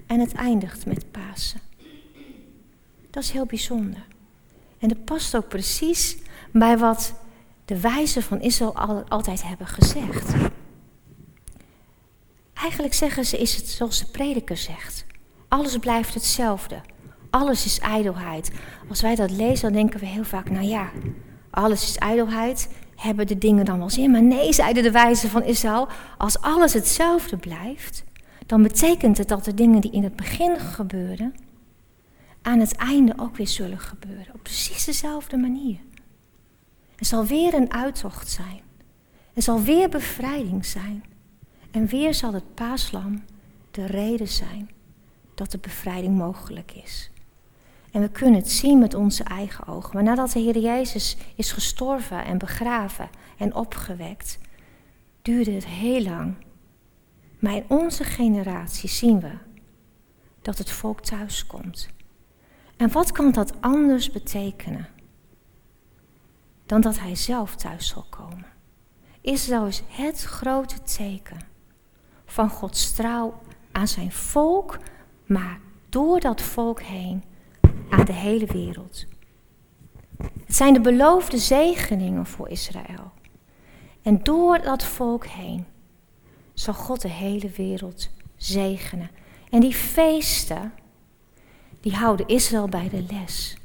en 0.07 0.21
het 0.21 0.33
eindigt 0.33 0.87
met 0.87 1.11
Pasen. 1.11 1.61
Dat 3.11 3.23
is 3.23 3.31
heel 3.31 3.47
bijzonder. 3.47 4.07
En 4.79 4.89
dat 4.89 5.05
past 5.05 5.37
ook 5.37 5.49
precies 5.49 6.17
bij 6.53 6.79
wat 6.79 7.15
de 7.65 7.81
wijzen 7.81 8.23
van 8.23 8.41
Israël 8.41 9.05
altijd 9.09 9.43
hebben 9.43 9.67
gezegd. 9.67 10.33
Eigenlijk 12.55 12.95
zeggen 12.95 13.25
ze, 13.25 13.39
is 13.39 13.57
het 13.57 13.69
zoals 13.69 13.99
de 13.99 14.07
prediker 14.07 14.57
zegt. 14.57 15.07
Alles 15.49 15.79
blijft 15.79 16.15
hetzelfde. 16.15 16.81
Alles 17.31 17.65
is 17.65 17.79
ijdelheid. 17.79 18.51
Als 18.89 19.01
wij 19.01 19.15
dat 19.15 19.31
lezen, 19.31 19.63
dan 19.63 19.73
denken 19.73 20.01
we 20.01 20.07
heel 20.07 20.25
vaak, 20.25 20.51
nou 20.51 20.65
ja, 20.65 20.91
alles 21.51 21.83
is 21.83 21.97
ijdelheid. 21.97 22.69
Hebben 22.99 23.27
de 23.27 23.39
dingen 23.39 23.65
dan 23.65 23.79
wel 23.79 23.91
zin? 23.91 24.11
Maar 24.11 24.23
nee, 24.23 24.53
zeiden 24.53 24.83
de 24.83 24.91
wijzen 24.91 25.31
van 25.31 25.43
Israël, 25.43 25.89
als 26.17 26.41
alles 26.41 26.73
hetzelfde 26.73 27.37
blijft, 27.37 28.05
dan 28.47 28.63
betekent 28.63 29.19
het 29.19 29.29
dat 29.29 29.45
de 29.45 29.55
dingen 29.55 29.81
die 29.81 29.91
in 29.91 30.03
het 30.03 30.17
begin 30.17 30.59
gebeuren, 30.59 31.35
aan 32.43 32.61
het 32.61 32.77
einde 32.77 33.13
ook 33.17 33.37
weer 33.37 33.49
zullen 33.49 33.79
gebeuren. 33.79 34.35
Op 34.35 34.43
precies 34.43 34.85
dezelfde 34.85 35.37
manier. 35.37 35.79
Er 36.97 37.07
zal 37.07 37.27
weer 37.27 37.55
een 37.55 37.73
uittocht 37.73 38.31
zijn. 38.31 38.61
Er 39.35 39.43
zal 39.43 39.63
weer 39.63 39.89
bevrijding 39.89 40.67
zijn. 40.67 41.05
En 41.71 41.87
weer 41.87 42.15
zal 42.15 42.33
het 42.33 42.55
paaslam 42.55 43.23
de 43.71 43.87
reden 43.87 44.29
zijn 44.29 44.71
dat 45.35 45.51
de 45.51 45.59
bevrijding 45.59 46.17
mogelijk 46.17 46.73
is. 46.73 47.11
En 47.93 48.01
we 48.01 48.11
kunnen 48.11 48.41
het 48.41 48.51
zien 48.51 48.79
met 48.79 48.95
onze 48.95 49.25
eigen 49.25 49.67
ogen. 49.67 49.95
Maar 49.95 50.03
nadat 50.03 50.33
de 50.33 50.41
Heer 50.41 50.59
Jezus 50.59 51.17
is 51.35 51.53
gestorven 51.53 52.25
en 52.25 52.39
begraven 52.39 53.09
en 53.37 53.55
opgewekt, 53.55 54.39
duurde 55.23 55.51
het 55.51 55.67
heel 55.67 56.03
lang. 56.03 56.35
Maar 57.39 57.55
in 57.55 57.65
onze 57.69 58.05
generatie 58.05 58.89
zien 58.89 59.21
we 59.21 59.33
dat 60.43 60.59
het 60.59 60.71
volk 60.71 61.01
thuis 61.01 61.47
komt. 61.47 61.89
En 62.77 62.93
wat 62.93 63.13
kan 63.13 63.33
dat 63.33 63.61
anders 63.61 64.11
betekenen 64.11 64.89
dan 66.67 66.81
dat 66.81 66.99
hij 66.99 67.15
zelf 67.15 67.57
thuis 67.57 67.89
zal 67.89 68.07
komen? 68.11 68.47
Israël 69.21 69.67
is 69.67 69.83
het 69.89 70.23
grote 70.23 70.83
teken 70.83 71.47
van 72.27 72.51
Gods 72.51 72.95
trouw 72.95 73.41
aan 73.73 73.89
zijn 73.89 74.13
volk, 74.13 74.79
maar 75.27 75.61
door 75.89 76.21
dat 76.21 76.43
volk 76.43 76.83
heen 76.83 77.25
aan 77.91 78.05
de 78.05 78.13
hele 78.13 78.47
wereld. 78.47 79.07
Het 80.19 80.57
zijn 80.57 80.73
de 80.73 80.81
beloofde 80.81 81.39
zegeningen 81.39 82.27
voor 82.27 82.49
Israël. 82.49 83.13
En 84.03 84.23
door 84.23 84.63
dat 84.63 84.85
volk 84.85 85.27
heen 85.27 85.65
zal 86.55 86.75
God 86.75 87.01
de 87.01 87.09
hele 87.09 87.51
wereld 87.51 88.11
zegenen. 88.37 89.11
En 89.51 89.61
die 89.61 89.75
feesten, 89.75 90.73
die 91.81 91.95
houden 91.95 92.29
Israël 92.29 92.69
bij 92.69 92.89
de 92.89 93.05
les. 93.11 93.57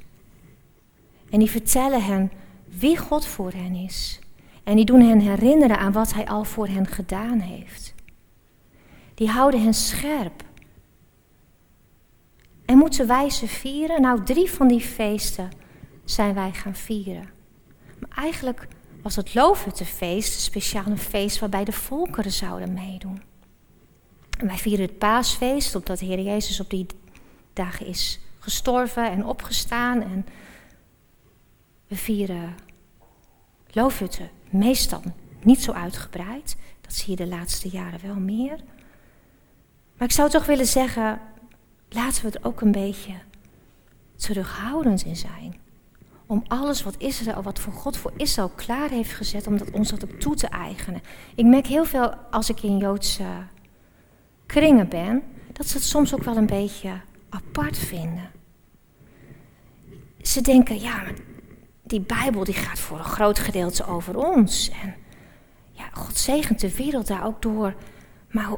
En 1.30 1.40
die 1.40 1.50
vertellen 1.50 2.04
hen 2.04 2.32
wie 2.66 2.98
God 2.98 3.26
voor 3.26 3.52
hen 3.52 3.76
is. 3.76 4.20
En 4.64 4.76
die 4.76 4.86
doen 4.86 5.02
hen 5.02 5.20
herinneren 5.20 5.78
aan 5.78 5.92
wat 5.92 6.14
hij 6.14 6.28
al 6.28 6.44
voor 6.44 6.68
hen 6.68 6.88
gedaan 6.88 7.40
heeft 7.40 7.94
die 9.14 9.30
houden 9.30 9.62
hen 9.62 9.74
scherp. 9.74 10.44
En 12.66 12.78
moeten 12.78 13.08
wij 13.08 13.30
ze 13.30 13.48
vieren? 13.48 14.02
Nou, 14.02 14.24
drie 14.24 14.52
van 14.52 14.68
die 14.68 14.82
feesten 14.82 15.50
zijn 16.06 16.34
wij 16.34 16.52
gaan 16.52 16.76
vieren. 16.76 17.30
Maar 18.00 18.18
eigenlijk 18.18 18.68
was 19.02 19.16
het 19.16 19.34
Loofhuttenfeest 19.34 20.34
een 20.34 20.42
speciale 20.42 20.98
feest 20.98 21.40
waarbij 21.40 21.64
de 21.64 21.72
volkeren 21.72 22.32
zouden 22.32 22.74
meedoen. 22.74 23.22
En 24.40 24.48
wij 24.48 24.58
vieren 24.58 24.86
het 24.86 24.98
paasfeest, 24.98 25.76
omdat 25.76 26.00
de 26.00 26.06
Heer 26.06 26.20
Jezus 26.20 26.60
op 26.60 26.70
die 26.70 26.86
dagen 27.54 27.86
is 27.86 28.20
gestorven 28.40 29.12
en 29.12 29.26
opgestaan. 29.26 30.02
En 30.02 30.26
we 31.88 31.96
vieren 31.96 32.56
Loofhutten 33.72 34.30
meestal 34.50 35.02
niet 35.42 35.62
zo 35.62 35.72
uitgebreid. 35.72 36.56
Dat 36.82 36.94
zie 36.94 37.10
je 37.10 37.16
de 37.16 37.28
laatste 37.28 37.70
jaren 37.70 38.00
wel 38.02 38.16
meer. 38.16 38.60
Maar 39.98 40.08
ik 40.08 40.14
zou 40.14 40.30
toch 40.30 40.46
willen 40.46 40.66
zeggen, 40.66 41.22
laten 41.94 42.22
we 42.22 42.28
het 42.28 42.44
ook 42.44 42.62
een 42.62 42.72
beetje 42.72 43.14
terughoudend 44.16 45.06
in 45.06 45.16
zijn. 45.16 45.62
Om 46.26 46.44
alles 46.48 46.84
wat 46.84 46.96
Israël, 46.98 47.42
wat 47.42 47.60
voor 47.60 47.74
God 47.74 47.98
voor 47.98 48.12
Israël 48.18 48.50
klaar 48.56 48.90
heeft 48.90 49.14
gezet, 49.14 49.48
om 49.48 49.58
dat 49.58 49.72
ons 49.72 49.90
dat 49.90 50.04
ook 50.04 50.20
toe 50.20 50.36
te 50.36 50.48
eigenen. 50.48 51.02
Ik 51.36 51.46
merk 51.46 51.68
heel 51.68 51.86
veel 51.86 52.14
als 52.16 52.50
ik 52.50 52.64
in 52.64 52.78
Joodse 52.78 53.26
kringen 54.46 54.88
ben, 54.90 55.24
dat 55.52 55.68
ze 55.68 55.78
het 55.78 55.86
soms 55.86 56.14
ook 56.14 56.24
wel 56.24 56.38
een 56.38 56.46
beetje 56.46 56.92
apart 57.30 57.78
vinden. 57.78 58.32
Ze 60.22 60.42
denken, 60.42 60.80
ja, 60.80 61.04
die 61.84 62.02
Bijbel 62.02 62.44
die 62.44 62.54
gaat 62.54 62.80
voor 62.80 62.98
een 62.98 63.04
groot 63.04 63.40
gedeelte 63.40 63.86
over 63.86 64.18
ons. 64.18 64.72
En 64.82 64.96
ja, 65.72 65.90
God 65.94 66.18
zegent 66.18 66.60
de 66.60 66.76
wereld 66.76 67.08
daar 67.08 67.26
ook 67.26 67.42
door. 67.42 67.76
Maar 68.32 68.50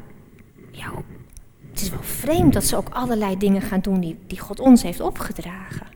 ja, 0.72 0.92
het 1.76 1.84
is 1.84 1.90
wel 1.90 2.04
vreemd 2.04 2.54
dat 2.54 2.64
ze 2.64 2.76
ook 2.76 2.90
allerlei 2.90 3.38
dingen 3.38 3.62
gaan 3.62 3.80
doen 3.80 4.00
die, 4.00 4.18
die 4.28 4.40
God 4.40 4.60
ons 4.60 4.84
heeft 4.84 5.00
opgedragen. 5.00 5.88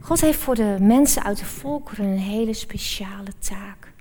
God 0.00 0.20
heeft 0.20 0.38
voor 0.38 0.54
de 0.54 0.76
mensen 0.80 1.22
uit 1.22 1.38
de 1.38 1.44
volkeren 1.44 2.04
een 2.04 2.18
hele 2.18 2.54
speciale 2.54 3.32
taak. 3.38 3.92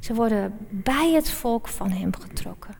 Ze 0.00 0.14
worden 0.14 0.56
bij 0.70 1.12
het 1.12 1.30
volk 1.30 1.68
van 1.68 1.90
Hem 1.90 2.14
getrokken. 2.14 2.76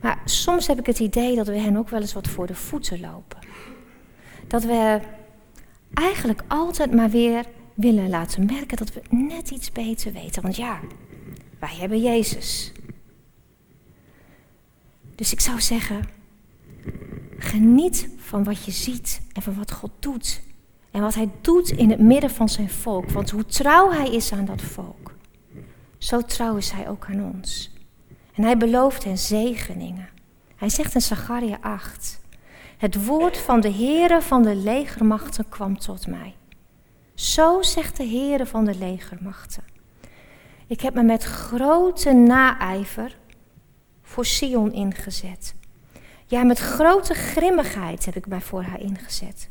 Maar 0.00 0.20
soms 0.24 0.66
heb 0.66 0.78
ik 0.78 0.86
het 0.86 0.98
idee 0.98 1.36
dat 1.36 1.46
we 1.46 1.58
hen 1.58 1.76
ook 1.76 1.88
wel 1.88 2.00
eens 2.00 2.12
wat 2.12 2.28
voor 2.28 2.46
de 2.46 2.54
voeten 2.54 3.00
lopen. 3.00 3.38
Dat 4.46 4.64
we 4.64 5.00
eigenlijk 5.94 6.42
altijd 6.48 6.94
maar 6.94 7.10
weer 7.10 7.44
willen 7.74 8.08
laten 8.08 8.46
merken 8.46 8.76
dat 8.76 8.92
we 8.92 9.02
net 9.10 9.50
iets 9.50 9.72
beter 9.72 10.12
weten. 10.12 10.42
Want 10.42 10.56
ja, 10.56 10.80
wij 11.58 11.74
hebben 11.78 12.00
Jezus. 12.00 12.71
Dus 15.14 15.32
ik 15.32 15.40
zou 15.40 15.60
zeggen, 15.60 16.08
geniet 17.38 18.08
van 18.16 18.44
wat 18.44 18.64
je 18.64 18.70
ziet 18.70 19.20
en 19.32 19.42
van 19.42 19.54
wat 19.54 19.72
God 19.72 19.90
doet. 19.98 20.42
En 20.90 21.00
wat 21.00 21.14
Hij 21.14 21.30
doet 21.40 21.70
in 21.70 21.90
het 21.90 22.00
midden 22.00 22.30
van 22.30 22.48
zijn 22.48 22.70
volk. 22.70 23.10
Want 23.10 23.30
hoe 23.30 23.44
trouw 23.44 23.90
Hij 23.90 24.10
is 24.14 24.32
aan 24.32 24.44
dat 24.44 24.62
volk, 24.62 25.14
zo 25.98 26.20
trouw 26.20 26.56
is 26.56 26.70
Hij 26.70 26.88
ook 26.88 27.06
aan 27.08 27.32
ons. 27.34 27.72
En 28.34 28.42
Hij 28.42 28.56
belooft 28.56 29.04
hen 29.04 29.18
zegeningen. 29.18 30.08
Hij 30.56 30.68
zegt 30.68 30.94
in 30.94 31.00
Zacharia 31.00 31.58
8, 31.60 32.20
het 32.76 33.06
woord 33.06 33.36
van 33.36 33.60
de 33.60 33.72
Heere 33.72 34.22
van 34.22 34.42
de 34.42 34.54
legermachten 34.54 35.48
kwam 35.48 35.78
tot 35.78 36.06
mij. 36.06 36.34
Zo 37.14 37.62
zegt 37.62 37.96
de 37.96 38.06
Heere 38.06 38.46
van 38.46 38.64
de 38.64 38.78
legermachten. 38.78 39.62
Ik 40.66 40.80
heb 40.80 40.94
me 40.94 41.02
met 41.02 41.22
grote 41.22 42.12
naijver 42.12 43.18
voor 44.12 44.26
Sion 44.26 44.72
ingezet. 44.72 45.54
Ja, 46.26 46.42
met 46.42 46.58
grote 46.58 47.14
grimmigheid 47.14 48.04
heb 48.04 48.16
ik 48.16 48.26
mij 48.26 48.40
voor 48.40 48.62
haar 48.62 48.80
ingezet. 48.80 49.48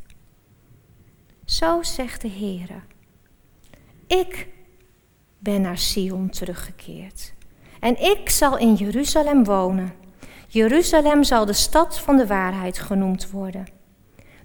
Zo 1.45 1.84
zegt 1.84 2.22
de 2.22 2.30
Heere. 2.30 2.80
Ik 4.07 4.47
ben 5.39 5.62
naar 5.62 5.78
Sion 5.78 6.30
teruggekeerd. 6.30 7.34
En 7.80 8.01
ik 8.01 8.30
zal 8.30 8.57
in 8.57 8.74
Jeruzalem 8.74 9.43
wonen. 9.43 9.93
Jeruzalem 10.47 11.24
zal 11.24 11.45
de 11.45 11.53
stad 11.53 11.99
van 11.99 12.18
de 12.18 12.28
waarheid 12.28 12.80
genoemd 12.80 13.32
worden. 13.32 13.68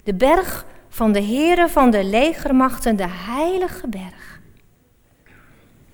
De 0.03 0.13
berg 0.13 0.65
van 0.89 1.11
de 1.11 1.23
Heere 1.23 1.69
van 1.69 1.91
de 1.91 2.03
legermachten, 2.03 2.95
de 2.95 3.07
heilige 3.09 3.87
berg. 3.87 4.39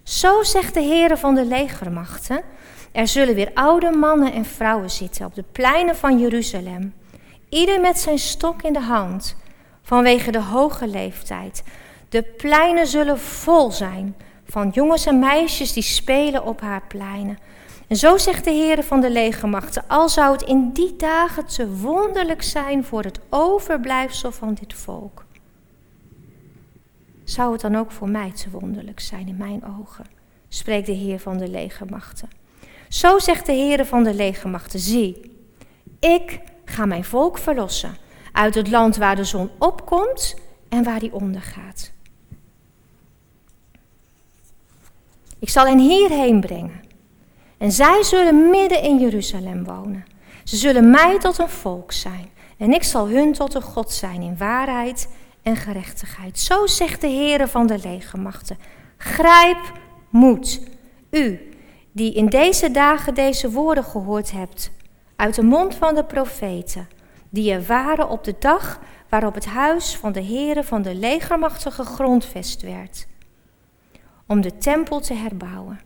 Zo 0.04 0.44
zegt 0.44 0.74
de 0.74 0.82
Heere 0.82 1.18
van 1.18 1.36
de 1.36 1.46
legermachten, 1.46 2.44
er 2.94 3.08
zullen 3.08 3.36
weer 3.36 3.52
oude 3.54 3.92
mannen 3.92 4.34
en 4.34 4.46
vrouwen 4.46 4.92
zitten 4.92 5.26
op 5.26 5.36
de 5.36 5.44
pleinen 5.52 5.96
van 5.96 6.20
Jeruzalem, 6.20 6.94
ieder 7.50 7.82
met 7.82 8.00
zijn 8.00 8.20
stok 8.20 8.62
in 8.62 8.74
de 8.74 8.82
hand, 8.82 9.36
vanwege 9.82 10.32
de 10.32 10.42
hoge 10.42 10.88
leeftijd. 10.88 11.64
De 12.10 12.24
pleinen 12.24 12.88
zullen 12.88 13.20
vol 13.20 13.72
zijn 13.72 14.16
van 14.46 14.70
jongens 14.70 15.06
en 15.06 15.20
meisjes 15.20 15.74
die 15.74 15.84
spelen 15.84 16.46
op 16.46 16.62
haar 16.62 16.82
pleinen. 16.88 17.38
En 17.88 17.96
zo 17.96 18.18
zegt 18.18 18.44
de 18.44 18.52
Heer 18.52 18.84
van 18.84 19.02
de 19.02 19.10
legermachten, 19.10 19.84
al 19.88 20.10
zou 20.10 20.32
het 20.32 20.42
in 20.42 20.72
die 20.72 20.96
dagen 20.96 21.46
te 21.46 21.76
wonderlijk 21.76 22.44
zijn 22.44 22.84
voor 22.84 23.04
het 23.04 23.20
overblijfsel 23.30 24.32
van 24.32 24.54
dit 24.54 24.74
volk. 24.74 25.26
Zou 27.24 27.52
het 27.52 27.62
dan 27.62 27.76
ook 27.76 27.92
voor 27.92 28.10
mij 28.10 28.32
te 28.32 28.50
wonderlijk 28.50 29.00
zijn 29.00 29.28
in 29.28 29.38
mijn 29.38 29.64
ogen, 29.80 30.06
spreekt 30.48 30.86
de 30.86 30.92
Heer 30.92 31.20
van 31.20 31.38
de 31.38 31.48
legermachten. 31.48 32.43
Zo 32.94 33.20
zegt 33.20 33.46
de 33.46 33.52
Heer 33.52 33.86
van 33.86 34.04
de 34.04 34.14
legermachten, 34.14 34.80
zie, 34.80 35.32
ik 36.00 36.40
ga 36.66 36.86
mijn 36.86 37.04
volk 37.04 37.38
verlossen 37.38 37.98
uit 38.32 38.56
het 38.56 38.70
land 38.70 38.98
waar 38.98 39.16
de 39.16 39.24
zon 39.24 39.50
opkomt 39.60 40.36
en 40.70 40.84
waar 40.84 41.00
die 41.00 41.14
ondergaat. 41.14 41.92
Ik 45.40 45.50
zal 45.50 45.66
hen 45.66 45.80
hierheen 45.80 46.40
brengen 46.40 46.82
en 47.58 47.72
zij 47.72 48.04
zullen 48.04 48.50
midden 48.50 48.82
in 48.82 49.00
Jeruzalem 49.00 49.64
wonen. 49.64 50.06
Ze 50.44 50.56
zullen 50.56 50.90
mij 50.90 51.20
tot 51.20 51.38
een 51.38 51.50
volk 51.50 51.92
zijn. 51.92 52.30
En 52.58 52.74
ik 52.74 52.84
zal 52.84 53.08
hun 53.08 53.34
tot 53.34 53.54
een 53.54 53.62
God 53.62 53.92
zijn 53.92 54.22
in 54.22 54.38
waarheid 54.38 55.08
en 55.42 55.56
gerechtigheid. 55.56 56.40
Zo 56.40 56.68
zegt 56.68 57.02
de 57.02 57.10
Heere 57.10 57.48
van 57.48 57.68
de 57.68 57.80
legermachten. 57.84 58.58
Grijp 58.98 59.72
moed, 60.10 60.62
u 61.10 61.53
die 61.94 62.14
in 62.14 62.26
deze 62.26 62.72
dagen 62.72 63.14
deze 63.14 63.52
woorden 63.52 63.84
gehoord 63.84 64.32
hebt 64.32 64.72
uit 65.16 65.36
de 65.36 65.44
mond 65.44 65.76
van 65.76 65.96
de 65.96 66.04
profeten, 66.04 66.88
die 67.30 67.52
er 67.52 67.64
waren 67.64 68.10
op 68.10 68.24
de 68.24 68.36
dag 68.40 68.80
waarop 69.10 69.34
het 69.34 69.46
huis 69.46 69.96
van 69.96 70.12
de 70.12 70.24
Heere 70.24 70.64
van 70.64 70.82
de 70.82 70.96
legermachten 70.96 71.72
gegrondvest 71.72 72.62
werd, 72.62 73.08
om 74.28 74.42
de 74.42 74.58
tempel 74.58 75.00
te 75.00 75.14
herbouwen. 75.14 75.80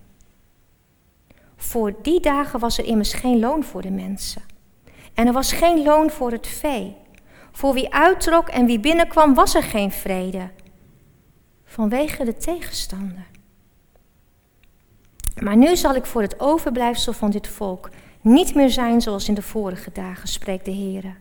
Voor 1.55 1.95
die 2.01 2.19
dagen 2.19 2.59
was 2.59 2.77
er 2.77 2.85
immers 2.85 3.13
geen 3.13 3.39
loon 3.39 3.63
voor 3.63 3.81
de 3.81 3.91
mensen. 3.91 4.41
En 5.13 5.27
er 5.27 5.33
was 5.33 5.51
geen 5.51 5.83
loon 5.83 6.09
voor 6.09 6.31
het 6.31 6.47
vee. 6.47 6.95
Voor 7.51 7.73
wie 7.73 7.93
uittrok 7.93 8.47
en 8.47 8.65
wie 8.65 8.79
binnenkwam 8.79 9.33
was 9.33 9.55
er 9.55 9.63
geen 9.63 9.91
vrede. 9.91 10.49
Vanwege 11.65 12.25
de 12.25 12.37
tegenstander. 12.37 13.27
Maar 15.39 15.57
nu 15.57 15.75
zal 15.75 15.95
ik 15.95 16.05
voor 16.05 16.21
het 16.21 16.39
overblijfsel 16.39 17.13
van 17.13 17.29
dit 17.29 17.47
volk 17.47 17.89
niet 18.21 18.55
meer 18.55 18.69
zijn 18.69 19.01
zoals 19.01 19.27
in 19.27 19.33
de 19.33 19.41
vorige 19.41 19.89
dagen, 19.93 20.27
spreekt 20.27 20.65
de 20.65 20.71
Heer. 20.71 21.15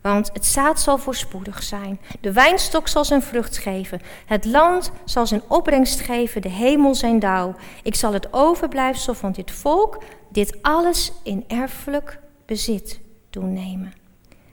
Want 0.00 0.30
het 0.32 0.46
zaad 0.46 0.80
zal 0.80 0.98
voorspoedig 0.98 1.62
zijn, 1.62 2.00
de 2.20 2.32
wijnstok 2.32 2.88
zal 2.88 3.04
zijn 3.04 3.22
vrucht 3.22 3.58
geven, 3.58 4.00
het 4.26 4.44
land 4.44 4.90
zal 5.04 5.26
zijn 5.26 5.42
opbrengst 5.48 6.00
geven, 6.00 6.42
de 6.42 6.48
hemel 6.48 6.94
zijn 6.94 7.18
dauw. 7.18 7.54
Ik 7.82 7.94
zal 7.94 8.12
het 8.12 8.32
overblijfsel 8.32 9.14
van 9.14 9.32
dit 9.32 9.50
volk, 9.50 10.02
dit 10.28 10.62
alles 10.62 11.12
in 11.22 11.44
erfelijk 11.48 12.18
bezit 12.46 13.00
doen 13.30 13.52
nemen. 13.52 13.92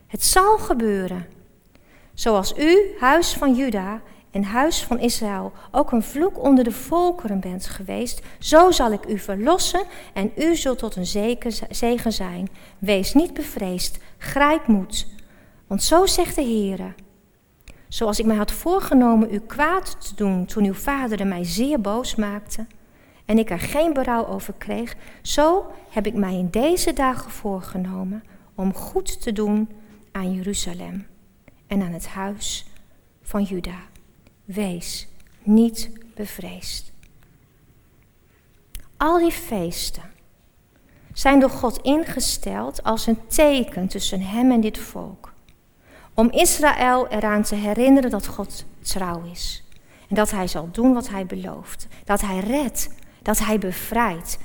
Het 0.07 0.23
zal 0.23 0.57
gebeuren, 0.57 1.27
zoals 2.13 2.57
u, 2.57 2.95
huis 2.99 3.33
van 3.33 3.55
Juda 3.55 4.01
en 4.31 4.43
huis 4.43 4.83
van 4.83 4.99
Israël, 4.99 5.51
ook 5.71 5.91
een 5.91 6.03
vloek 6.03 6.43
onder 6.43 6.63
de 6.63 6.71
volkeren 6.71 7.39
bent 7.39 7.65
geweest, 7.65 8.21
zo 8.39 8.71
zal 8.71 8.91
ik 8.91 9.05
u 9.05 9.19
verlossen 9.19 9.83
en 10.13 10.31
u 10.37 10.55
zult 10.55 10.77
tot 10.77 10.95
een 10.95 11.05
zegen 11.69 12.13
zijn. 12.13 12.49
Wees 12.77 13.13
niet 13.13 13.33
bevreesd, 13.33 13.97
grijp 14.17 14.67
moed. 14.67 15.07
Want 15.67 15.83
zo 15.83 16.05
zegt 16.05 16.35
de 16.35 16.41
Heer: 16.41 16.95
Zoals 17.87 18.19
ik 18.19 18.25
mij 18.25 18.35
had 18.35 18.51
voorgenomen 18.51 19.33
u 19.33 19.39
kwaad 19.39 20.07
te 20.07 20.15
doen 20.15 20.45
toen 20.45 20.65
uw 20.65 20.73
vader 20.73 21.27
mij 21.27 21.43
zeer 21.43 21.81
boos 21.81 22.15
maakte 22.15 22.65
en 23.25 23.37
ik 23.37 23.49
er 23.49 23.59
geen 23.59 23.93
berouw 23.93 24.27
over 24.27 24.53
kreeg, 24.57 24.95
zo 25.21 25.71
heb 25.89 26.05
ik 26.05 26.13
mij 26.13 26.33
in 26.33 26.49
deze 26.49 26.93
dagen 26.93 27.31
voorgenomen 27.31 28.23
om 28.55 28.73
goed 28.73 29.21
te 29.21 29.31
doen 29.31 29.69
aan 30.11 30.33
Jeruzalem 30.33 31.07
en 31.67 31.81
aan 31.81 31.91
het 31.91 32.07
huis 32.07 32.65
van 33.21 33.43
Juda. 33.43 33.77
Wees 34.53 35.07
niet 35.43 35.89
bevreesd. 36.15 36.91
Al 38.97 39.19
die 39.19 39.31
feesten 39.31 40.03
zijn 41.13 41.39
door 41.39 41.49
God 41.49 41.77
ingesteld 41.81 42.83
als 42.83 43.07
een 43.07 43.27
teken 43.27 43.87
tussen 43.87 44.21
Hem 44.21 44.51
en 44.51 44.61
dit 44.61 44.77
volk 44.77 45.33
om 46.13 46.31
Israël 46.31 47.07
eraan 47.07 47.43
te 47.43 47.55
herinneren 47.55 48.09
dat 48.09 48.27
God 48.27 48.65
trouw 48.79 49.23
is. 49.31 49.63
En 50.07 50.15
dat 50.15 50.31
hij 50.31 50.47
zal 50.47 50.69
doen 50.71 50.93
wat 50.93 51.09
hij 51.09 51.25
belooft. 51.25 51.87
Dat 52.03 52.21
hij 52.21 52.39
redt, 52.39 52.89
dat 53.21 53.39
hij 53.39 53.59
bevrijdt. 53.59 54.37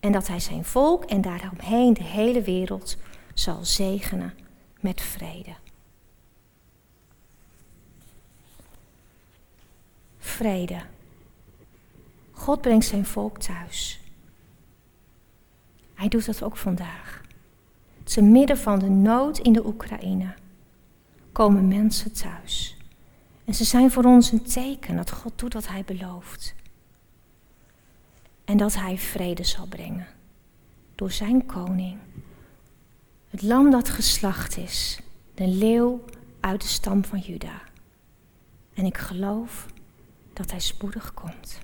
En 0.00 0.12
dat 0.12 0.28
hij 0.28 0.40
zijn 0.40 0.64
volk 0.64 1.04
en 1.04 1.20
daaromheen 1.20 1.94
de 1.94 2.04
hele 2.04 2.42
wereld 2.42 2.96
zal 3.34 3.64
zegenen 3.64 4.34
met 4.80 5.00
vrede. 5.00 5.54
Vrede. 10.28 10.80
God 12.30 12.60
brengt 12.60 12.86
zijn 12.86 13.06
volk 13.06 13.38
thuis. 13.38 14.00
Hij 15.94 16.08
doet 16.08 16.26
dat 16.26 16.42
ook 16.42 16.56
vandaag. 16.56 17.22
Te 18.04 18.22
midden 18.22 18.58
van 18.58 18.78
de 18.78 18.88
nood 18.88 19.38
in 19.38 19.52
de 19.52 19.66
Oekraïne 19.66 20.34
komen 21.32 21.68
mensen 21.68 22.12
thuis. 22.12 22.76
En 23.44 23.54
ze 23.54 23.64
zijn 23.64 23.90
voor 23.90 24.04
ons 24.04 24.32
een 24.32 24.42
teken 24.42 24.96
dat 24.96 25.10
God 25.10 25.38
doet 25.38 25.52
wat 25.52 25.68
Hij 25.68 25.84
belooft. 25.84 26.54
En 28.44 28.56
dat 28.56 28.74
Hij 28.74 28.98
vrede 28.98 29.44
zal 29.44 29.66
brengen 29.66 30.06
door 30.94 31.10
Zijn 31.10 31.46
koning. 31.46 31.98
Het 33.28 33.42
lam 33.42 33.70
dat 33.70 33.88
geslacht 33.88 34.56
is, 34.56 35.00
de 35.34 35.46
leeuw 35.46 36.04
uit 36.40 36.60
de 36.60 36.68
stam 36.68 37.04
van 37.04 37.18
Juda. 37.18 37.62
En 38.74 38.84
ik 38.84 38.98
geloof 38.98 39.66
dat 40.38 40.50
Hij 40.50 40.60
spoedig 40.60 41.14
komt. 41.14 41.58